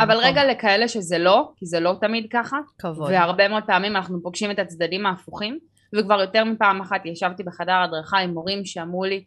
אבל 0.01 0.17
רגע 0.17 0.45
לכאלה 0.45 0.89
שזה 0.89 1.19
לא, 1.19 1.53
כי 1.57 1.67
זה 1.67 1.81
לא 1.81 1.95
תמיד 2.01 2.27
ככה, 2.31 2.57
כבוד. 2.79 3.11
והרבה 3.11 3.49
מאוד 3.49 3.63
פעמים 3.67 3.97
אנחנו 3.97 4.23
פוגשים 4.23 4.51
את 4.51 4.59
הצדדים 4.59 5.07
ההפוכים, 5.07 5.59
וכבר 5.95 6.21
יותר 6.21 6.45
מפעם 6.45 6.81
אחת 6.81 7.07
ישבתי 7.07 7.43
בחדר 7.43 7.75
הדרכה 7.75 8.19
עם 8.19 8.31
מורים 8.31 8.65
שאמרו 8.65 9.05
לי, 9.05 9.25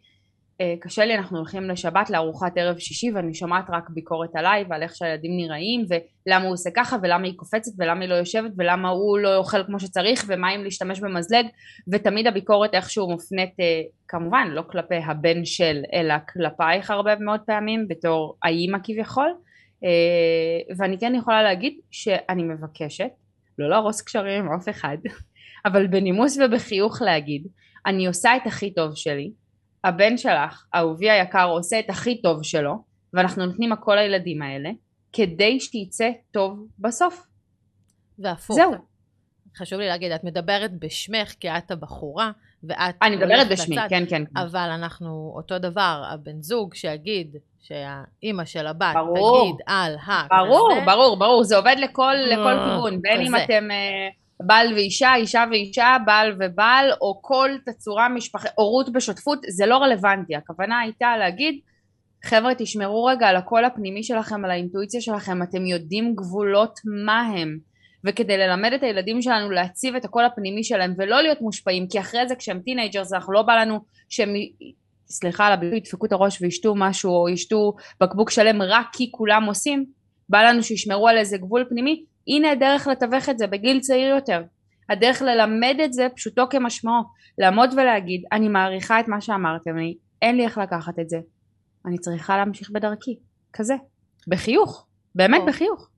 "אה, 0.60 0.74
קשה 0.80 1.04
לי, 1.04 1.14
אנחנו 1.14 1.38
הולכים 1.38 1.70
לשבת 1.70 2.10
לארוחת 2.10 2.52
ערב 2.56 2.78
שישי 2.78 3.10
ואני 3.14 3.34
שומעת 3.34 3.64
רק 3.68 3.90
ביקורת 3.90 4.36
עליי 4.36 4.64
ועל 4.68 4.82
איך 4.82 4.96
שהילדים 4.96 5.36
נראים 5.36 5.84
ולמה 5.88 6.44
הוא 6.44 6.52
עושה 6.52 6.70
ככה 6.76 6.96
ולמה 7.02 7.26
היא 7.26 7.36
קופצת 7.36 7.72
ולמה 7.78 8.00
היא 8.00 8.08
לא 8.08 8.14
יושבת 8.14 8.50
ולמה 8.58 8.88
הוא 8.88 9.18
לא 9.18 9.36
אוכל 9.36 9.64
כמו 9.64 9.80
שצריך 9.80 10.24
ומה 10.28 10.54
אם 10.54 10.64
להשתמש 10.64 11.00
במזלג? 11.00 11.46
ותמיד 11.92 12.26
הביקורת 12.26 12.74
איכשהו 12.74 13.10
מופנית 13.10 13.60
אה, 13.60 13.82
כמובן 14.08 14.48
לא 14.50 14.62
כלפי 14.70 14.96
הבן 15.06 15.44
של 15.44 15.82
אלא 15.94 16.14
כלפייך 16.32 16.90
הרבה 16.90 17.16
מאוד 17.16 17.40
פעמים 17.46 17.88
בתור 17.88 18.36
האימא 18.42 18.78
כביכול 18.84 19.34
ואני 20.78 20.98
כן 20.98 21.14
יכולה 21.14 21.42
להגיד 21.42 21.80
שאני 21.90 22.42
מבקשת 22.42 23.10
לא 23.58 23.70
להרוס 23.70 24.02
קשרים 24.02 24.44
עם 24.44 24.52
אף 24.52 24.68
אחד 24.68 24.96
אבל 25.66 25.86
בנימוס 25.86 26.38
ובחיוך 26.38 27.02
להגיד 27.02 27.46
אני 27.86 28.06
עושה 28.06 28.36
את 28.36 28.46
הכי 28.46 28.70
טוב 28.70 28.94
שלי 28.94 29.30
הבן 29.86 30.16
שלך, 30.16 30.64
אהובי 30.74 31.10
היקר, 31.10 31.48
עושה 31.48 31.78
את 31.78 31.90
הכי 31.90 32.22
טוב 32.22 32.42
שלו, 32.42 32.74
ואנחנו 33.12 33.46
נותנים 33.46 33.72
הכל 33.72 33.94
לילדים 33.94 34.42
האלה, 34.42 34.70
כדי 35.12 35.60
שיצא 35.60 36.10
טוב 36.30 36.66
בסוף. 36.78 37.26
והפוך. 38.18 38.56
זהו. 38.56 38.72
חשוב 39.56 39.78
לי 39.78 39.86
להגיד, 39.86 40.12
את 40.12 40.24
מדברת 40.24 40.78
בשמך 40.78 41.34
כי 41.40 41.48
את 41.48 41.70
הבחורה, 41.70 42.30
ואת 42.62 42.94
אני 43.02 43.16
מדברת 43.16 43.48
בשמי, 43.50 43.76
לצד, 43.76 43.86
כן, 43.88 44.04
כן. 44.08 44.24
כן. 44.24 44.36
אבל 44.36 44.70
אנחנו 44.70 45.32
אותו 45.36 45.58
דבר, 45.58 46.04
הבן 46.12 46.42
זוג 46.42 46.74
שיגיד 46.74 47.36
שהאימא 47.66 48.44
של 48.44 48.66
הבת 48.66 48.94
ברור. 48.94 49.42
תגיד 49.42 49.64
על 49.66 49.96
ה... 50.06 50.26
ברור, 50.28 50.70
כזה, 50.72 50.86
ברור, 50.86 51.18
ברור, 51.18 51.44
זה 51.44 51.56
עובד 51.56 51.76
לכל, 51.78 52.14
לכל 52.26 52.58
אה, 52.58 52.64
כיוון, 52.64 53.02
בין 53.02 53.20
אם 53.20 53.26
כזה. 53.26 53.44
אתם 53.44 53.70
אה, 53.70 54.08
בעל 54.46 54.72
ואישה, 54.74 55.14
אישה 55.14 55.44
ואישה, 55.50 55.96
בעל 56.06 56.36
ובעל, 56.40 56.92
או 57.00 57.18
כל 57.22 57.50
תצורה 57.66 58.08
משפחת, 58.08 58.50
הורות 58.54 58.92
בשותפות, 58.92 59.38
זה 59.48 59.66
לא 59.66 59.76
רלוונטי. 59.76 60.36
הכוונה 60.36 60.80
הייתה 60.80 61.16
להגיד, 61.16 61.60
חבר'ה 62.24 62.54
תשמרו 62.58 63.04
רגע 63.04 63.26
על 63.28 63.36
הקול 63.36 63.64
הפנימי 63.64 64.02
שלכם, 64.02 64.44
על 64.44 64.50
האינטואיציה 64.50 65.00
שלכם, 65.00 65.42
אתם 65.42 65.66
יודעים 65.66 66.14
גבולות 66.14 66.80
מה 67.06 67.20
הם. 67.20 67.58
וכדי 68.04 68.36
ללמד 68.36 68.72
את 68.72 68.82
הילדים 68.82 69.22
שלנו 69.22 69.50
להציב 69.50 69.94
את 69.94 70.04
הקול 70.04 70.24
הפנימי 70.24 70.64
שלהם 70.64 70.94
ולא 70.98 71.22
להיות 71.22 71.40
מושפעים, 71.40 71.86
כי 71.88 72.00
אחרי 72.00 72.28
זה 72.28 72.34
כשהם 72.34 72.60
teenagers 72.64 73.12
אנחנו 73.12 73.32
לא 73.32 73.42
בא 73.42 73.54
לנו 73.54 73.80
שהם, 74.08 74.28
סליחה 75.08 75.46
על 75.46 75.52
הביטוי, 75.52 75.78
ידפקו 75.78 76.06
את 76.06 76.12
הראש 76.12 76.42
וישתו 76.42 76.74
משהו 76.76 77.10
או 77.10 77.28
ישתו 77.28 77.74
בקבוק 78.00 78.30
שלם 78.30 78.62
רק 78.62 78.86
כי 78.92 79.10
כולם 79.12 79.44
עושים, 79.44 79.84
בא 80.28 80.42
לנו 80.42 80.62
שישמרו 80.62 81.08
על 81.08 81.18
איזה 81.18 81.38
גבול 81.38 81.64
פנימי, 81.68 82.04
הנה 82.28 82.52
הדרך 82.52 82.86
לתווך 82.86 83.28
את 83.28 83.38
זה 83.38 83.46
בגיל 83.46 83.80
צעיר 83.80 84.08
יותר. 84.08 84.42
הדרך 84.90 85.22
ללמד 85.22 85.76
את 85.84 85.92
זה 85.92 86.06
פשוטו 86.16 86.48
כמשמעו, 86.50 87.02
לעמוד 87.38 87.70
ולהגיד 87.72 88.24
אני 88.32 88.48
מעריכה 88.48 89.00
את 89.00 89.08
מה 89.08 89.20
שאמרתם 89.20 89.76
לי, 89.76 89.96
אין 90.22 90.36
לי 90.36 90.44
איך 90.44 90.58
לקחת 90.58 90.98
את 90.98 91.08
זה, 91.08 91.18
אני 91.86 91.98
צריכה 91.98 92.36
להמשיך 92.36 92.70
בדרכי, 92.70 93.18
כזה, 93.52 93.74
בחיוך, 94.28 94.86
באמת 95.14 95.40
או. 95.40 95.46
בחיוך. 95.46 95.88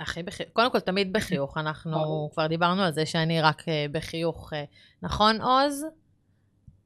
הכי 0.00 0.22
בחיוך, 0.22 0.50
קודם 0.52 0.70
כל 0.70 0.80
תמיד 0.80 1.12
בחיוך, 1.12 1.58
אנחנו 1.58 2.28
כבר 2.32 2.46
דיברנו 2.46 2.82
על 2.82 2.92
זה 2.92 3.06
שאני 3.06 3.40
רק 3.40 3.68
אה, 3.68 3.86
בחיוך, 3.92 4.52
אה, 4.52 4.64
נכון 5.02 5.40
עוז? 5.40 5.86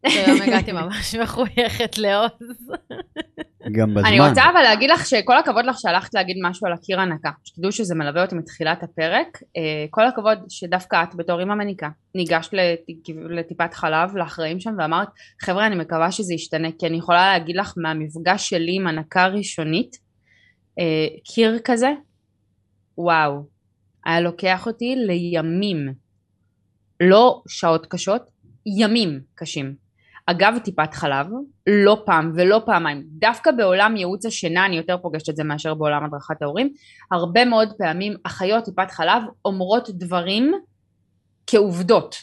היום 0.05 0.43
הגעתי 0.43 0.73
ממש 0.73 1.15
מחויכת 1.15 1.99
לעוז. 1.99 2.71
גם 3.73 3.95
בזמן. 3.95 4.05
אני 4.05 4.29
רוצה 4.29 4.43
אבל 4.53 4.63
להגיד 4.63 4.91
לך 4.91 5.07
שכל 5.07 5.39
הכבוד 5.39 5.65
לך 5.65 5.81
שהלכת 5.81 6.15
להגיד 6.15 6.37
משהו 6.43 6.67
על 6.67 6.73
הקיר 6.73 7.01
הנקה. 7.01 7.31
שתדעו 7.45 7.73
שזה 7.73 7.95
מלווה 7.95 8.23
אותי 8.23 8.35
מתחילת 8.35 8.83
הפרק. 8.83 9.43
אה, 9.57 9.87
כל 9.91 10.07
הכבוד 10.07 10.39
שדווקא 10.49 11.03
את 11.03 11.15
בתור 11.15 11.41
אימא 11.41 11.55
מניקה 11.55 11.89
ניגשת 12.15 12.51
לטיפת 13.31 13.75
חלב 13.75 14.17
לאחראים 14.17 14.61
שם 14.61 14.75
ואמרת 14.79 15.09
חבר'ה 15.43 15.67
אני 15.67 15.77
מקווה 15.77 16.13
שזה 16.13 16.35
ישתנה 16.35 16.69
כי 16.79 16.87
אני 16.87 16.97
יכולה 16.97 17.33
להגיד 17.33 17.57
לך 17.57 17.75
מהמפגש 17.77 18.49
שלי 18.49 18.77
עם 18.77 18.87
הנקה 18.87 19.27
ראשונית 19.27 19.97
קיר 21.25 21.59
כזה 21.65 21.91
וואו, 23.01 23.47
היה 24.05 24.21
לוקח 24.21 24.67
אותי 24.67 24.95
לימים, 24.97 25.95
לא 27.01 27.43
שעות 27.49 27.87
קשות, 27.87 28.23
ימים 28.67 29.21
קשים. 29.35 29.75
אגב 30.31 30.59
טיפת 30.65 30.95
חלב, 30.95 31.27
לא 31.67 32.03
פעם 32.07 32.33
ולא 32.35 32.63
פעמיים, 32.67 33.03
דווקא 33.07 33.51
בעולם 33.51 33.97
ייעוץ 33.97 34.27
השינה 34.27 34.67
אני 34.67 34.77
יותר 34.77 34.99
פוגשת 34.99 35.29
את 35.29 35.37
זה 35.37 35.45
מאשר 35.45 35.75
בעולם 35.75 36.05
הדרכת 36.05 36.43
ההורים, 36.43 36.73
הרבה 37.11 37.45
מאוד 37.45 37.73
פעמים 37.79 38.15
אחיות 38.25 38.65
טיפת 38.65 38.91
חלב 38.91 39.23
אומרות 39.45 39.91
דברים 39.91 40.53
כעובדות. 41.47 42.17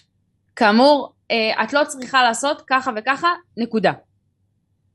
כאמור, 0.56 1.14
אה, 1.32 1.64
את 1.64 1.74
לא 1.74 1.82
צריכה 1.88 2.24
לעשות 2.24 2.62
ככה 2.68 2.92
וככה, 2.98 3.28
נקודה. 3.58 3.92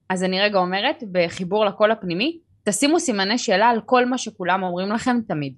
אז 0.08 0.24
אני 0.24 0.40
רגע 0.40 0.58
אומרת, 0.58 1.02
בחיבור 1.12 1.64
לקול 1.64 1.90
הפנימי, 1.90 2.38
תשימו 2.64 3.00
סימני 3.00 3.38
שאלה 3.38 3.68
על 3.68 3.80
כל 3.80 4.06
מה 4.06 4.18
שכולם 4.18 4.62
אומרים 4.62 4.92
לכם 4.92 5.16
תמיד. 5.28 5.54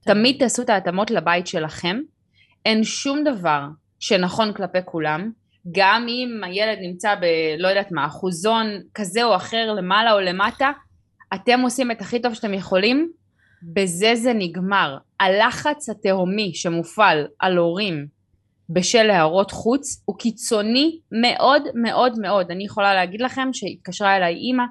תמיד 0.00 0.36
תעשו 0.38 0.62
את 0.62 0.70
ההתאמות 0.70 1.10
לבית 1.10 1.46
שלכם. 1.46 2.00
אין 2.64 2.84
שום 2.84 3.24
דבר 3.24 3.62
שנכון 4.00 4.52
כלפי 4.52 4.78
כולם. 4.84 5.30
גם 5.72 6.06
אם 6.08 6.44
הילד 6.44 6.78
נמצא 6.80 7.14
ב... 7.14 7.24
לא 7.58 7.68
יודעת 7.68 7.92
מה, 7.92 8.06
אחוזון 8.06 8.66
כזה 8.94 9.24
או 9.24 9.36
אחר 9.36 9.72
למעלה 9.72 10.12
או 10.12 10.20
למטה, 10.20 10.70
אתם 11.34 11.60
עושים 11.60 11.90
את 11.90 12.00
הכי 12.00 12.22
טוב 12.22 12.34
שאתם 12.34 12.54
יכולים, 12.54 13.12
בזה 13.62 14.14
זה 14.14 14.32
נגמר. 14.34 14.98
הלחץ 15.20 15.88
התהומי 15.88 16.54
שמופעל 16.54 17.26
על 17.38 17.56
הורים 17.56 18.06
בשל 18.70 19.10
הערות 19.10 19.50
חוץ 19.50 20.02
הוא 20.04 20.18
קיצוני 20.18 21.00
מאוד 21.22 21.62
מאוד 21.74 22.18
מאוד. 22.18 22.50
אני 22.50 22.64
יכולה 22.64 22.94
להגיד 22.94 23.20
לכם 23.20 23.48
שהתקשרה 23.52 24.16
אליי 24.16 24.34
אימא 24.34 24.62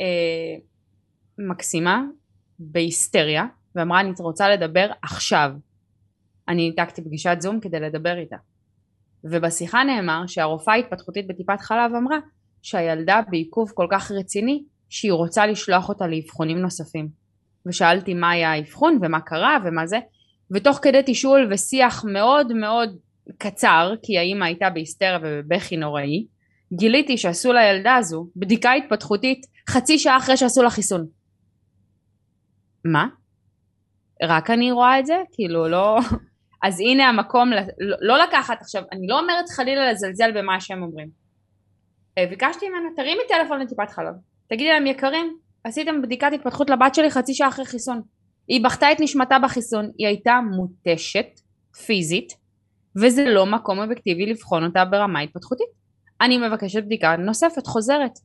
אה, 0.00 0.56
מקסימה 1.50 2.02
בהיסטריה 2.58 3.44
ואמרה 3.74 4.00
אני 4.00 4.12
רוצה 4.18 4.48
לדבר 4.48 4.90
עכשיו. 5.02 5.50
אני 6.48 6.68
ניתקתי 6.68 7.02
פגישת 7.02 7.36
זום 7.40 7.60
כדי 7.60 7.80
לדבר 7.80 8.18
איתה. 8.18 8.36
ובשיחה 9.24 9.84
נאמר 9.84 10.26
שהרופאה 10.26 10.74
ההתפתחותית 10.74 11.26
בטיפת 11.26 11.60
חלב 11.60 11.94
אמרה 11.94 12.18
שהילדה 12.62 13.20
בעיכוב 13.30 13.70
כל 13.74 13.86
כך 13.90 14.10
רציני 14.10 14.64
שהיא 14.88 15.12
רוצה 15.12 15.46
לשלוח 15.46 15.88
אותה 15.88 16.06
לאבחונים 16.06 16.58
נוספים. 16.58 17.08
ושאלתי 17.66 18.14
מה 18.14 18.30
היה 18.30 18.52
האבחון 18.52 18.98
ומה 19.02 19.20
קרה 19.20 19.58
ומה 19.64 19.86
זה, 19.86 19.98
ותוך 20.50 20.78
כדי 20.82 21.00
תשאול 21.06 21.48
ושיח 21.50 22.04
מאוד 22.04 22.52
מאוד 22.52 22.96
קצר, 23.38 23.94
כי 24.02 24.18
האימא 24.18 24.44
הייתה 24.44 24.70
בהיסטריה 24.70 25.18
ובבכי 25.22 25.76
נוראי, 25.76 26.26
גיליתי 26.72 27.18
שעשו 27.18 27.52
לילדה 27.52 27.94
הזו 27.94 28.26
בדיקה 28.36 28.72
התפתחותית 28.72 29.46
חצי 29.68 29.98
שעה 29.98 30.16
אחרי 30.16 30.36
שעשו 30.36 30.62
לה 30.62 30.70
חיסון. 30.70 31.06
מה? 32.84 33.06
רק 34.22 34.50
אני 34.50 34.72
רואה 34.72 34.98
את 34.98 35.06
זה? 35.06 35.16
כאילו 35.32 35.68
לא... 35.68 35.98
אז 36.62 36.80
הנה 36.80 37.08
המקום 37.08 37.50
לא, 37.50 37.96
לא 38.00 38.18
לקחת 38.18 38.60
עכשיו, 38.60 38.82
אני 38.92 39.06
לא 39.06 39.20
אומרת 39.20 39.48
חלילה 39.48 39.92
לזלזל 39.92 40.30
במה 40.34 40.60
שהם 40.60 40.82
אומרים. 40.82 41.08
אה, 42.18 42.26
ביקשתי 42.26 42.68
ממנה 42.68 42.88
תרימי 42.96 43.22
טלפון 43.28 43.60
לטיפת 43.60 43.90
חלב, 43.90 44.14
תגידי 44.48 44.68
להם 44.68 44.86
יקרים, 44.86 45.38
עשיתם 45.64 46.02
בדיקת 46.02 46.30
התפתחות 46.34 46.70
לבת 46.70 46.94
שלי 46.94 47.10
חצי 47.10 47.34
שעה 47.34 47.48
אחרי 47.48 47.64
חיסון. 47.64 48.02
היא 48.48 48.64
בכתה 48.64 48.92
את 48.92 49.00
נשמתה 49.00 49.38
בחיסון, 49.38 49.90
היא 49.98 50.06
הייתה 50.06 50.38
מותשת 50.56 51.40
פיזית, 51.86 52.32
וזה 52.96 53.24
לא 53.24 53.46
מקום 53.46 53.78
אובייקטיבי 53.78 54.26
לבחון 54.26 54.64
אותה 54.64 54.84
ברמה 54.84 55.20
התפתחותית. 55.20 55.68
אני 56.20 56.38
מבקשת 56.38 56.84
בדיקה 56.84 57.16
נוספת, 57.16 57.66
חוזרת. 57.66 58.18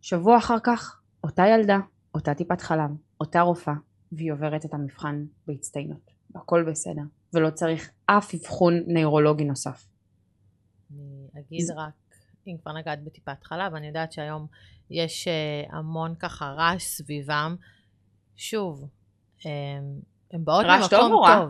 שבוע 0.00 0.38
אחר 0.38 0.58
כך, 0.64 1.00
אותה 1.24 1.46
ילדה, 1.46 1.78
אותה 2.14 2.34
טיפת 2.34 2.60
חלב, 2.60 2.90
אותה 3.20 3.40
רופאה, 3.40 3.74
והיא 4.12 4.32
עוברת 4.32 4.64
את 4.64 4.74
המבחן 4.74 5.24
בהצטיינות. 5.46 6.15
הכל 6.36 6.64
בסדר, 6.68 7.02
ולא 7.32 7.50
צריך 7.50 7.90
אף 8.06 8.34
אבחון 8.34 8.82
נוירולוגי 8.86 9.44
נוסף. 9.44 9.88
אני 10.90 11.26
אגיד. 11.40 11.70
רק, 11.76 11.92
אם 12.46 12.56
כבר 12.62 12.72
נגעת 12.72 13.04
בטיפת 13.04 13.44
חלב, 13.44 13.74
אני 13.74 13.86
יודעת 13.86 14.12
שהיום 14.12 14.46
יש 14.90 15.28
uh, 15.28 15.74
המון 15.74 16.14
ככה 16.14 16.44
רעש 16.44 16.84
סביבם. 16.84 17.56
שוב, 18.36 18.88
um, 19.40 19.44
הם 20.32 20.44
באות 20.44 20.66
ממקום 20.66 20.88
טוב. 20.90 21.12
או 21.12 21.20
רע? 21.20 21.46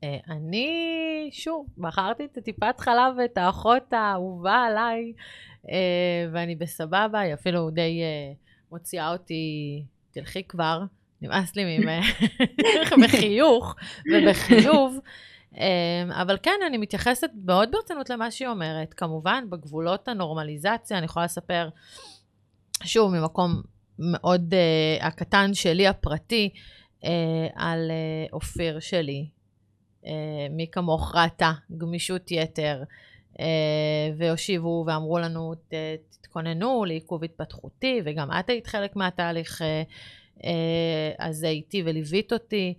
Uh, 0.00 0.04
אני, 0.30 1.28
שוב, 1.32 1.66
בחרתי 1.78 2.24
את 2.24 2.36
הטיפת 2.36 2.80
חלב 2.80 3.14
ואת 3.18 3.38
האחות 3.38 3.92
האהובה 3.92 4.54
עליי, 4.54 5.12
ואני 6.32 6.56
בסבבה, 6.56 7.20
היא 7.20 7.34
אפילו 7.34 7.70
די 7.70 8.00
מוציאה 8.70 9.12
אותי, 9.12 9.84
תלכי 10.10 10.44
כבר. 10.44 10.82
נמאס 11.22 11.56
לי 11.56 11.78
בחיוך 13.02 13.74
ובחיוב. 14.12 14.98
אמ, 15.56 16.12
אבל 16.12 16.38
כן, 16.42 16.60
אני 16.66 16.78
מתייחסת 16.78 17.30
מאוד 17.44 17.70
ברצינות 17.72 18.10
למה 18.10 18.30
שהיא 18.30 18.48
אומרת. 18.48 18.94
כמובן, 18.94 19.44
בגבולות 19.50 20.08
הנורמליזציה, 20.08 20.98
אני 20.98 21.04
יכולה 21.04 21.24
לספר, 21.24 21.68
שוב, 22.84 23.14
ממקום 23.14 23.62
מאוד 23.98 24.54
uh, 24.54 25.04
הקטן 25.04 25.54
שלי, 25.54 25.86
הפרטי, 25.86 26.50
uh, 27.02 27.06
על 27.54 27.90
uh, 27.90 28.32
אופיר 28.32 28.80
שלי. 28.80 29.26
Uh, 30.04 30.08
מי 30.50 30.66
כמוך 30.72 31.14
ראתה, 31.14 31.52
גמישות 31.78 32.30
יתר, 32.30 32.82
uh, 33.34 33.38
והושיבו 34.18 34.84
ואמרו 34.86 35.18
לנו, 35.18 35.54
תתכוננו 36.10 36.84
לעיכוב 36.84 37.24
התפתחותי, 37.24 38.00
וגם 38.04 38.28
את 38.40 38.50
היית 38.50 38.66
חלק 38.66 38.96
מהתהליך. 38.96 39.62
Uh, 39.62 39.64
אה, 40.44 41.12
אז 41.18 41.44
איתי 41.44 41.82
וליווית 41.86 42.32
אותי. 42.32 42.74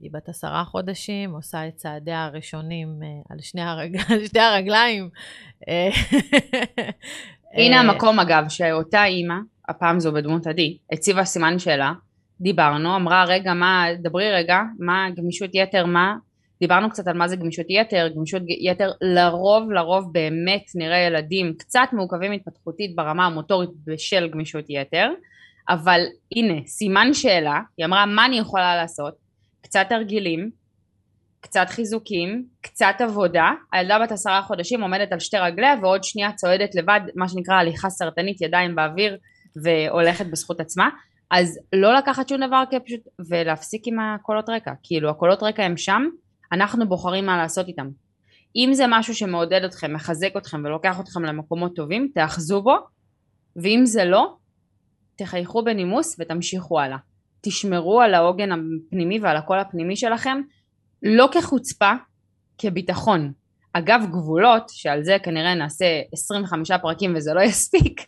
היא 0.00 0.10
בת 0.12 0.28
עשרה 0.28 0.64
חודשים, 0.64 1.34
עושה 1.34 1.68
את 1.68 1.74
צעדיה 1.74 2.24
הראשונים 2.24 2.88
אה, 3.02 3.08
על 3.28 3.40
שני, 3.40 3.62
הרג... 3.62 3.96
על 4.10 4.26
שני 4.26 4.40
הרגליים. 4.40 5.08
אה, 5.68 5.88
הנה 7.54 7.80
המקום 7.80 8.20
אגב, 8.20 8.44
שאותה 8.48 9.04
אימא, 9.04 9.34
הפעם 9.68 10.00
זו 10.00 10.12
בדמות 10.12 10.46
עדי, 10.46 10.78
הציבה 10.92 11.24
סימן 11.24 11.58
שאלה, 11.58 11.92
דיברנו, 12.40 12.96
אמרה 12.96 13.24
רגע 13.24 13.54
מה, 13.54 13.86
דברי 14.02 14.32
רגע, 14.32 14.60
מה 14.78 15.06
גמישות 15.16 15.50
יתר, 15.54 15.86
מה, 15.86 16.16
דיברנו 16.60 16.90
קצת 16.90 17.06
על 17.06 17.16
מה 17.16 17.28
זה 17.28 17.36
גמישות 17.36 17.66
יתר, 17.68 18.08
גמישות 18.16 18.42
יתר 18.60 18.90
לרוב 19.00 19.70
לרוב 19.70 20.12
באמת 20.12 20.64
נראה 20.74 20.98
ילדים 20.98 21.54
קצת 21.58 21.88
מעוכבים 21.92 22.32
התפתחותית 22.32 22.96
ברמה 22.96 23.26
המוטורית 23.26 23.70
בשל 23.86 24.28
גמישות 24.28 24.64
יתר, 24.68 25.10
אבל 25.68 26.00
הנה, 26.36 26.66
סימן 26.66 27.14
שאלה, 27.14 27.60
היא 27.76 27.86
אמרה 27.86 28.06
מה 28.06 28.26
אני 28.26 28.38
יכולה 28.38 28.76
לעשות? 28.76 29.14
קצת 29.60 29.86
תרגילים, 29.88 30.50
קצת 31.40 31.66
חיזוקים, 31.68 32.44
קצת 32.60 32.94
עבודה, 32.98 33.50
הילדה 33.72 33.98
בת 33.98 34.12
עשרה 34.12 34.42
חודשים 34.42 34.82
עומדת 34.82 35.12
על 35.12 35.20
שתי 35.20 35.36
רגליה 35.36 35.74
ועוד 35.82 36.04
שנייה 36.04 36.32
צועדת 36.32 36.74
לבד, 36.74 37.00
מה 37.14 37.28
שנקרא 37.28 37.54
הליכה 37.54 37.90
סרטנית, 37.90 38.40
ידיים 38.40 38.74
באוויר 38.74 39.16
והולכת 39.62 40.26
בזכות 40.26 40.60
עצמה, 40.60 40.88
אז 41.30 41.58
לא 41.72 41.94
לקחת 41.94 42.28
שום 42.28 42.46
דבר 42.46 42.62
כפשוט, 42.70 43.00
ולהפסיק 43.30 43.82
עם 43.86 44.00
הקולות 44.00 44.48
רקע. 44.48 44.72
כאילו, 44.82 45.10
הקולות 45.10 45.42
רקע 45.42 45.64
הם 45.64 45.76
שם, 45.76 46.02
אנחנו 46.52 46.88
בוחרים 46.88 47.26
מה 47.26 47.36
לעשות 47.36 47.68
איתם. 47.68 47.88
אם 48.56 48.70
זה 48.72 48.84
משהו 48.88 49.14
שמעודד 49.14 49.64
אתכם, 49.64 49.92
מחזק 49.92 50.36
אתכם 50.36 50.62
ולוקח 50.64 51.00
אתכם 51.00 51.24
למקומות 51.24 51.76
טובים, 51.76 52.10
תאחזו 52.14 52.62
בו, 52.62 52.76
ואם 53.56 53.80
זה 53.84 54.04
לא, 54.04 54.36
תחייכו 55.16 55.64
בנימוס 55.64 56.16
ותמשיכו 56.18 56.80
הלאה. 56.80 56.96
תשמרו 57.40 58.00
על 58.00 58.14
העוגן 58.14 58.48
הפנימי 58.52 59.20
ועל 59.20 59.36
הקול 59.36 59.58
הפנימי 59.58 59.96
שלכם, 59.96 60.40
לא 61.02 61.28
כחוצפה, 61.32 61.92
כביטחון. 62.58 63.32
אגב 63.72 64.06
גבולות, 64.10 64.68
שעל 64.68 65.04
זה 65.04 65.16
כנראה 65.22 65.54
נעשה 65.54 65.84
25 66.12 66.70
פרקים 66.70 67.16
וזה 67.16 67.34
לא 67.34 67.40
יספיק, 67.40 68.00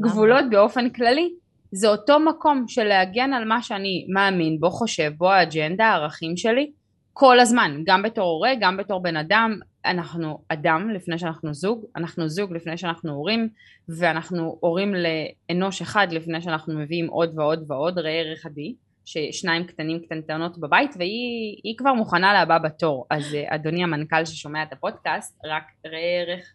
גבולות 0.00 0.44
באופן 0.50 0.90
כללי, 0.90 1.30
זה 1.72 1.88
אותו 1.88 2.20
מקום 2.20 2.64
של 2.68 2.84
להגן 2.84 3.32
על 3.32 3.44
מה 3.44 3.62
שאני 3.62 4.06
מאמין 4.14 4.60
בו, 4.60 4.70
חושב 4.70 5.12
בו, 5.16 5.30
האג'נדה, 5.30 5.86
הערכים 5.86 6.36
שלי, 6.36 6.70
כל 7.12 7.40
הזמן, 7.40 7.82
גם 7.86 8.02
בתור 8.02 8.24
הורה, 8.24 8.52
גם 8.60 8.76
בתור 8.76 9.02
בן 9.02 9.16
אדם, 9.16 9.58
אנחנו 9.84 10.38
אדם 10.48 10.90
לפני 10.90 11.18
שאנחנו 11.18 11.54
זוג, 11.54 11.84
אנחנו 11.96 12.28
זוג 12.28 12.52
לפני 12.52 12.76
שאנחנו 12.76 13.12
הורים, 13.12 13.48
ואנחנו 13.88 14.58
הורים 14.60 14.94
לאנוש 14.94 15.82
אחד 15.82 16.12
לפני 16.12 16.42
שאנחנו 16.42 16.78
מביאים 16.78 17.06
עוד 17.06 17.38
ועוד 17.38 17.64
ועוד, 17.68 17.98
ראה 17.98 18.10
ערך 18.10 18.46
עדי, 18.46 18.74
ששניים 19.04 19.66
קטנים 19.66 20.00
קטנטנות 20.00 20.58
בבית, 20.58 20.90
והיא 20.96 21.78
כבר 21.78 21.94
מוכנה 21.94 22.42
לבא 22.42 22.58
בתור. 22.58 23.06
אז 23.10 23.34
אה, 23.34 23.54
אדוני 23.54 23.82
המנכ"ל 23.82 24.24
ששומע 24.24 24.62
את 24.62 24.72
הפודקאסט, 24.72 25.40
רק 25.44 25.62
ראה 25.86 26.22
ערך 26.26 26.54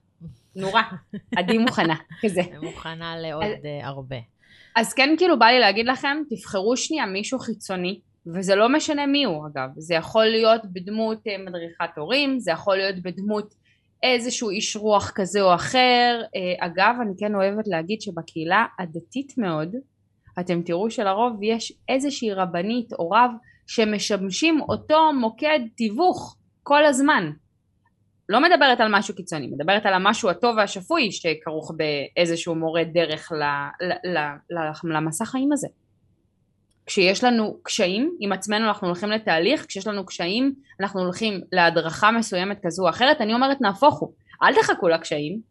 נורא, 0.55 0.81
עדי 1.37 1.57
מוכנה, 1.57 1.95
כזה. 2.21 2.41
מוכנה 2.61 3.17
לעוד 3.17 3.43
אה, 3.65 3.87
הרבה. 3.87 4.17
אז 4.75 4.93
כן 4.93 5.09
כאילו 5.17 5.39
בא 5.39 5.45
לי 5.45 5.59
להגיד 5.59 5.85
לכם, 5.85 6.17
תבחרו 6.29 6.77
שנייה 6.77 7.05
מישהו 7.05 7.39
חיצוני 7.39 7.99
וזה 8.33 8.55
לא 8.55 8.69
משנה 8.69 9.05
מי 9.05 9.23
הוא 9.23 9.47
אגב, 9.47 9.69
זה 9.77 9.95
יכול 9.95 10.25
להיות 10.25 10.61
בדמות 10.73 11.27
אה, 11.27 11.37
מדריכת 11.37 11.97
הורים, 11.97 12.39
זה 12.39 12.51
יכול 12.51 12.77
להיות 12.77 12.95
בדמות 13.03 13.53
איזשהו 14.03 14.49
איש 14.49 14.75
רוח 14.75 15.11
כזה 15.15 15.41
או 15.41 15.55
אחר. 15.55 16.21
אה, 16.35 16.65
אגב, 16.65 16.95
אני 17.01 17.13
כן 17.17 17.35
אוהבת 17.35 17.67
להגיד 17.67 18.01
שבקהילה 18.01 18.65
הדתית 18.79 19.37
מאוד, 19.37 19.75
אתם 20.39 20.61
תראו 20.61 20.91
שלרוב 20.91 21.43
יש 21.43 21.73
איזושהי 21.89 22.33
רבנית 22.33 22.93
או 22.93 23.09
רב 23.09 23.31
שמשמשים 23.67 24.61
אותו 24.61 25.13
מוקד 25.13 25.59
תיווך 25.77 26.37
כל 26.63 26.85
הזמן. 26.85 27.31
לא 28.29 28.41
מדברת 28.41 28.79
על 28.79 28.87
משהו 28.91 29.15
קיצוני, 29.15 29.47
מדברת 29.47 29.85
על 29.85 29.93
המשהו 29.93 30.29
הטוב 30.29 30.57
והשפוי 30.57 31.11
שכרוך 31.11 31.71
באיזשהו 31.77 32.55
מורה 32.55 32.83
דרך 32.83 33.31
למסע 34.83 35.25
חיים 35.25 35.51
הזה. 35.51 35.67
כשיש 36.85 37.23
לנו 37.23 37.57
קשיים 37.63 38.15
עם 38.19 38.31
עצמנו 38.31 38.67
אנחנו 38.67 38.87
הולכים 38.87 39.09
לתהליך, 39.09 39.65
כשיש 39.65 39.87
לנו 39.87 40.05
קשיים 40.05 40.53
אנחנו 40.79 41.01
הולכים 41.01 41.41
להדרכה 41.51 42.11
מסוימת 42.11 42.59
כזו 42.65 42.83
או 42.83 42.89
אחרת, 42.89 43.21
אני 43.21 43.33
אומרת 43.33 43.61
נהפוך 43.61 43.99
הוא, 43.99 44.13
אל 44.43 44.55
תחכו 44.55 44.87
לקשיים, 44.87 45.41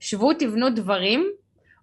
שבו 0.00 0.34
תבנו 0.34 0.70
דברים, 0.70 1.26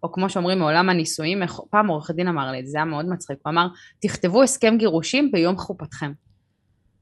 או 0.03 0.11
כמו 0.11 0.30
שאומרים 0.30 0.59
מעולם 0.59 0.89
הנישואים, 0.89 1.41
פעם 1.70 1.88
עורך 1.88 2.11
דין 2.11 2.28
אמר 2.28 2.51
לי, 2.51 2.68
זה 2.68 2.78
היה 2.78 2.86
מאוד 2.86 3.05
מצחיק, 3.05 3.38
הוא 3.43 3.51
אמר 3.51 3.68
תכתבו 4.01 4.43
הסכם 4.43 4.76
גירושים 4.78 5.32
ביום 5.32 5.57
חופתכם, 5.57 6.11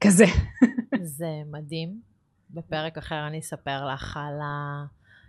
כזה. 0.00 0.24
זה 1.16 1.28
מדהים, 1.52 2.00
בפרק 2.50 2.98
אחר 2.98 3.26
אני 3.26 3.38
אספר 3.38 3.86
לך 3.94 4.16
על 4.16 4.38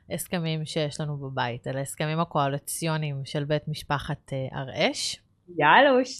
ההסכמים 0.09 0.65
שיש 0.65 1.01
לנו 1.01 1.17
בבית, 1.17 1.67
על 1.67 1.77
ההסכמים 1.77 2.19
הקואליציוניים 2.19 3.21
של 3.25 3.43
בית 3.43 3.67
משפחת 3.67 4.33
אה, 4.33 4.59
הראש. 4.59 5.26
יאלוש. 5.57 6.19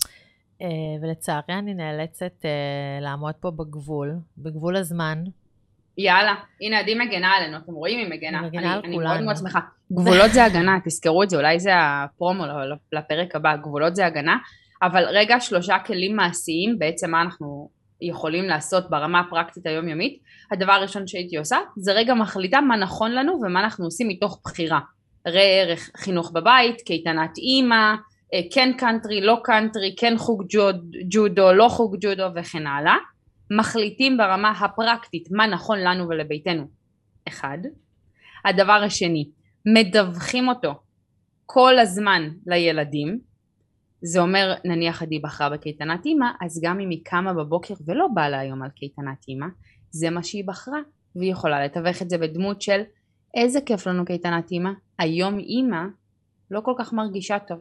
Uh, 0.62 0.64
ולצערי 1.02 1.54
אני 1.60 1.74
נאלצת 1.74 2.34
uh, 2.42 3.04
לעמוד 3.04 3.34
פה 3.34 3.52
בגבול, 3.52 4.16
בגבול 4.38 4.76
הזמן. 4.76 5.24
יאללה, 5.98 6.36
הנה 6.62 6.80
עדי 6.80 6.96
מגנה 6.96 7.32
עלינו, 7.32 7.58
אתם 7.58 7.74
רואים 7.74 8.00
היא 8.00 8.18
מגנה. 8.18 8.40
היא 8.40 8.48
מגנה 8.48 8.62
אני, 8.62 8.74
על 8.74 8.82
כולנו. 8.82 8.96
אני 8.96 9.06
מאוד 9.06 9.22
מאוד 9.22 9.36
שמחה. 9.36 9.60
גבולות 9.92 10.32
זה 10.32 10.46
הגנה, 10.46 10.78
תזכרו 10.86 11.24
את 11.24 11.30
זה, 11.30 11.38
אולי 11.38 11.60
זה 11.60 11.72
הפרומו 11.76 12.44
לפרק 12.94 13.36
הבא, 13.36 13.56
גבולות 13.56 13.96
זה 13.96 14.06
הגנה. 14.06 14.38
אבל 14.82 15.04
רגע, 15.06 15.40
שלושה 15.40 15.80
כלים 15.86 16.16
מעשיים, 16.16 16.80
בעצם 16.80 17.12
מה 17.12 17.22
אנחנו 17.22 17.70
יכולים 18.02 18.46
לעשות 18.46 18.90
ברמה 18.90 19.20
הפרקטית 19.20 19.66
היומיומית. 19.66 20.20
הדבר 20.52 20.72
הראשון 20.72 21.08
שהייתי 21.08 21.38
עושה, 21.38 21.58
זה 21.78 21.94
רגע 21.94 22.14
מחליטה 22.14 22.62
מה 22.62 22.78
נכון 22.78 23.12
לנו 23.12 23.40
ומה 23.42 23.60
אנחנו 23.60 23.86
עושים 23.86 24.08
מתוך 24.08 24.42
בחירה. 24.46 24.80
ראה 25.28 25.62
ערך 25.62 25.90
חינוך 25.98 26.32
בבית, 26.32 26.82
קייטנת 26.82 27.38
אימא, 27.38 27.76
אה, 27.76 27.96
כן 28.54 28.72
קאנטרי, 28.78 29.22
לא 29.22 29.40
קאנטרי, 29.44 29.96
כן 30.00 30.14
חוג 30.18 30.44
ג'ודו, 31.10 31.54
לא 31.54 31.70
חוג 31.70 31.96
ג'ודו 32.00 32.28
וכן 32.36 32.68
הלאה, 32.68 32.96
מחליטים 33.60 34.18
ברמה 34.18 34.52
הפרקטית 34.52 35.28
מה 35.32 35.48
נכון 35.48 35.80
לנו 35.80 36.08
ולביתנו, 36.10 36.68
אחד. 37.28 37.58
הדבר 38.46 38.82
השני, 38.86 39.30
מדווחים 39.66 40.48
אותו 40.48 40.74
כל 41.46 41.80
הזמן 41.80 42.30
לילדים, 42.48 43.20
זה 44.02 44.20
אומר 44.20 44.54
נניח 44.66 45.02
עדי 45.02 45.20
בחרה 45.20 45.50
בקייטנת 45.50 46.06
אימא, 46.06 46.26
אז 46.42 46.62
גם 46.64 46.80
אם 46.80 46.90
היא 46.90 47.02
קמה 47.04 47.34
בבוקר 47.34 47.74
ולא 47.86 48.08
באה 48.14 48.30
לה 48.30 48.40
היום 48.40 48.64
על 48.64 48.70
קייטנת 48.70 49.28
אימא, 49.28 49.46
זה 49.90 50.10
מה 50.10 50.24
שהיא 50.24 50.44
בחרה, 50.48 50.80
והיא 51.16 51.32
יכולה 51.32 51.66
לתווך 51.66 52.02
את 52.02 52.10
זה 52.10 52.18
בדמות 52.18 52.62
של 52.62 52.82
איזה 53.36 53.62
כיף 53.62 53.88
לנו 53.88 54.06
קייטנת 54.06 54.52
אימא, 54.52 54.70
היום 55.00 55.40
אימא 55.40 55.82
לא 56.52 56.62
כל 56.62 56.74
כך 56.78 56.94
מרגישה 56.94 57.40
טוב, 57.40 57.60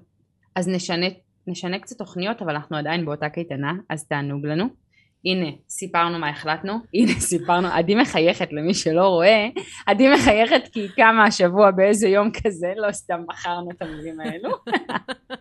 אז 0.56 0.68
נשנה, 0.68 1.06
נשנה 1.46 1.78
קצת 1.78 1.98
תוכניות 1.98 2.42
אבל 2.42 2.54
אנחנו 2.54 2.76
עדיין 2.76 3.04
באותה 3.04 3.28
קייטנה 3.28 3.72
אז 3.90 4.06
תענוג 4.06 4.46
לנו. 4.46 4.64
הנה 5.24 5.46
סיפרנו 5.68 6.18
מה 6.18 6.28
החלטנו. 6.30 6.72
הנה 6.94 7.12
סיפרנו 7.30 7.68
עדי 7.68 7.94
מחייכת 7.94 8.52
למי 8.52 8.74
שלא 8.74 9.08
רואה. 9.08 9.48
עדי 9.86 10.08
מחייכת 10.14 10.68
כי 10.72 10.80
היא 10.80 10.90
קמה 10.96 11.24
השבוע 11.24 11.70
באיזה 11.70 12.08
יום 12.08 12.30
כזה 12.30 12.72
לא 12.76 12.92
סתם 12.92 13.20
בחרנו 13.28 13.70
את 13.70 13.82
המילים 13.82 14.20
האלו. 14.20 14.50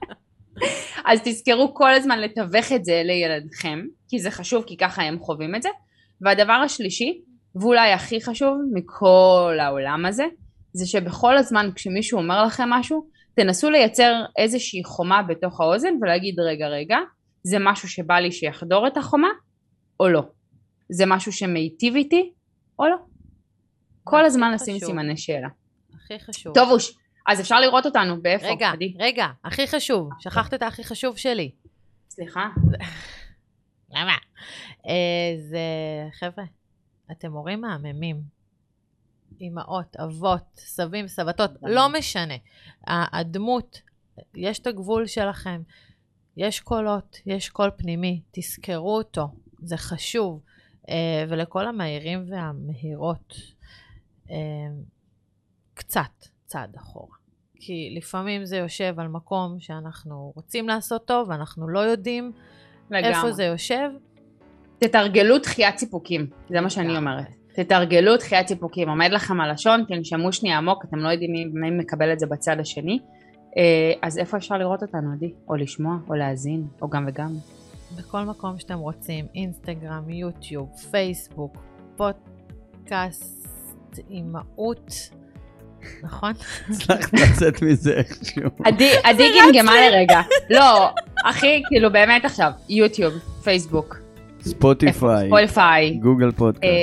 אז 1.09 1.21
תזכרו 1.23 1.73
כל 1.73 1.93
הזמן 1.93 2.19
לתווך 2.19 2.71
את 2.75 2.85
זה 2.85 3.01
לילדכם 3.05 3.79
כי 4.09 4.19
זה 4.19 4.31
חשוב 4.31 4.63
כי 4.67 4.77
ככה 4.77 5.03
הם 5.03 5.19
חווים 5.19 5.55
את 5.55 5.61
זה. 5.61 5.69
והדבר 6.21 6.53
השלישי 6.53 7.21
ואולי 7.55 7.91
הכי 7.91 8.21
חשוב 8.21 8.57
מכל 8.73 9.57
העולם 9.61 10.05
הזה 10.05 10.25
זה 10.73 10.85
שבכל 10.87 11.37
הזמן 11.37 11.69
כשמישהו 11.75 12.19
אומר 12.19 12.45
לכם 12.45 12.69
משהו 12.69 13.14
תנסו 13.35 13.69
לייצר 13.69 14.23
איזושהי 14.37 14.83
חומה 14.83 15.23
בתוך 15.23 15.61
האוזן 15.61 15.93
ולהגיד 16.01 16.39
רגע 16.39 16.67
רגע 16.67 16.97
זה 17.43 17.57
משהו 17.59 17.89
שבא 17.89 18.15
לי 18.15 18.31
שיחדור 18.31 18.87
את 18.87 18.97
החומה 18.97 19.29
או 19.99 20.09
לא? 20.09 20.21
זה 20.89 21.05
משהו 21.07 21.31
שמיטיב 21.31 21.95
איתי 21.95 22.31
או 22.79 22.87
לא? 22.87 22.95
כל 24.03 24.25
הזמן 24.25 24.53
לשים 24.53 24.79
סימני 24.79 25.17
שאלה. 25.17 25.47
הכי 25.95 26.19
חשוב. 26.19 26.53
טוב 26.53 26.69
אוש 26.71 26.97
אז 27.27 27.41
אפשר 27.41 27.59
לראות 27.59 27.85
אותנו 27.85 28.21
באיפה? 28.21 28.47
רגע 28.47 28.69
עדי? 28.69 28.93
רגע 28.99 29.27
הכי 29.43 29.67
חשוב. 29.67 30.09
שכחת 30.19 30.53
את 30.53 30.63
הכי 30.63 30.83
חשוב 30.83 31.17
שלי. 31.17 31.51
סליחה. 32.09 32.49
למה? 33.95 34.15
אה, 34.87 35.37
זה 35.49 35.59
חבר'ה 36.19 36.43
אתם 37.11 37.31
הורים 37.31 37.61
מהממים 37.61 38.34
אימהות, 39.41 39.95
אבות, 39.95 40.45
סבים, 40.55 41.07
סבתות, 41.07 41.51
לא 41.61 41.89
משנה. 41.89 42.33
הדמות, 42.87 43.81
יש 44.35 44.59
את 44.59 44.67
הגבול 44.67 45.07
שלכם, 45.07 45.61
יש 46.37 46.59
קולות, 46.59 47.17
יש 47.25 47.49
קול 47.49 47.71
פנימי, 47.77 48.21
תזכרו 48.31 48.97
אותו, 48.97 49.27
זה 49.59 49.77
חשוב. 49.77 50.41
אה, 50.89 51.25
ולכל 51.29 51.67
המהירים 51.67 52.25
והמהירות, 52.29 53.33
אה, 54.31 54.35
קצת 55.73 56.25
צעד 56.45 56.75
אחורה. 56.75 57.15
כי 57.55 57.93
לפעמים 57.97 58.45
זה 58.45 58.57
יושב 58.57 58.99
על 58.99 59.07
מקום 59.07 59.59
שאנחנו 59.59 60.31
רוצים 60.35 60.67
לעשות 60.67 61.07
טוב, 61.07 61.29
ואנחנו 61.29 61.67
לא 61.67 61.79
יודעים 61.79 62.31
לגמרי. 62.89 63.09
איפה 63.09 63.31
זה 63.31 63.43
יושב. 63.43 63.89
תתרגלו 64.77 65.37
דחיית 65.37 65.77
סיפוקים, 65.77 66.29
זה 66.49 66.61
מה 66.61 66.69
שאני 66.69 66.97
אומרת. 66.97 67.27
תתרגלו 67.55 68.17
דחיית 68.17 68.47
סיפוקים, 68.47 68.89
עומד 68.89 69.09
לכם 69.11 69.41
הלשון, 69.41 69.83
תנשמו 69.87 70.33
שנייה 70.33 70.57
עמוק, 70.57 70.85
אתם 70.85 70.97
לא 70.97 71.09
יודעים 71.09 71.51
מי, 71.53 71.71
מקבל 71.71 72.13
את 72.13 72.19
זה 72.19 72.25
בצד 72.25 72.59
השני. 72.59 72.99
אה, 73.57 73.93
אז 74.01 74.17
איפה 74.17 74.37
אפשר 74.37 74.57
לראות 74.57 74.81
אותנו, 74.81 75.13
עדי? 75.13 75.33
או 75.49 75.55
לשמוע, 75.55 75.95
או 76.09 76.15
להאזין, 76.15 76.67
או 76.81 76.89
גם 76.89 77.05
וגם? 77.07 77.33
בכל 77.97 78.21
מקום 78.21 78.59
שאתם 78.59 78.77
רוצים, 78.77 79.25
אינסטגרם, 79.35 80.09
יוטיוב, 80.09 80.69
פייסבוק, 80.91 81.57
פודקאסט, 81.95 83.99
אימהות, 84.09 84.91
נכון? 86.03 86.31
הצלחת 86.69 87.13
לצאת 87.13 87.61
מזה 87.61 87.93
איכשהו. 87.93 88.49
עדי 89.03 89.29
גמגמה 89.39 89.89
לרגע. 89.89 90.21
לא, 90.49 90.89
אחי, 91.23 91.61
כאילו 91.67 91.91
באמת 91.91 92.25
עכשיו, 92.25 92.51
יוטיוב, 92.69 93.13
פייסבוק, 93.43 94.04
ספוטיפיי, 94.49 95.27
ספוטיפיי, 95.27 95.97
גוגל 95.97 96.31
פודקאסט. 96.31 96.73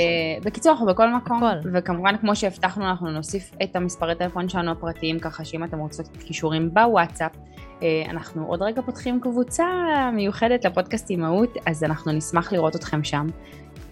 בקיצור 0.45 0.73
אנחנו 0.73 0.87
בכל 0.87 1.15
מקום, 1.15 1.45
הכל. 1.45 1.69
וכמובן 1.73 2.17
כמו 2.17 2.37
שהבטחנו 2.37 2.89
אנחנו 2.89 3.11
נוסיף 3.11 3.51
את 3.63 3.77
המספרי 3.77 4.15
טלפון 4.15 4.49
שלנו 4.49 4.71
הפרטיים 4.71 5.19
ככה 5.19 5.45
שאם 5.45 5.65
אתם 5.65 5.79
רוצות 5.79 6.09
קישורים 6.27 6.75
בוואטסאפ 6.75 7.33
אה, 7.83 8.03
אנחנו 8.11 8.47
עוד 8.47 8.63
רגע 8.63 8.83
פותחים 8.83 9.21
קבוצה 9.21 9.65
מיוחדת 10.13 10.65
לפודקאסט 10.65 11.11
אימהות, 11.11 11.57
אז 11.67 11.85
אנחנו 11.85 12.13
נשמח 12.13 12.53
לראות 12.53 12.77
אתכם 12.77 13.05
שם. 13.05 13.27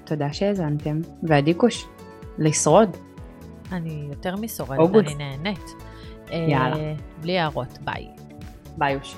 תודה 0.04 0.32
שהאזנתם, 0.32 1.00
ועדי 1.22 1.54
קוש, 1.54 1.86
לשרוד. 2.38 2.96
אני 3.72 4.06
יותר 4.08 4.36
משורדת. 4.36 5.06
אני 5.06 5.14
נהנית. 5.14 5.74
יאללה. 6.30 6.76
אה, 6.76 6.94
בלי 7.20 7.38
הערות, 7.38 7.78
ביי. 7.84 8.06
ביי 8.78 8.96
אוש. 8.96 9.16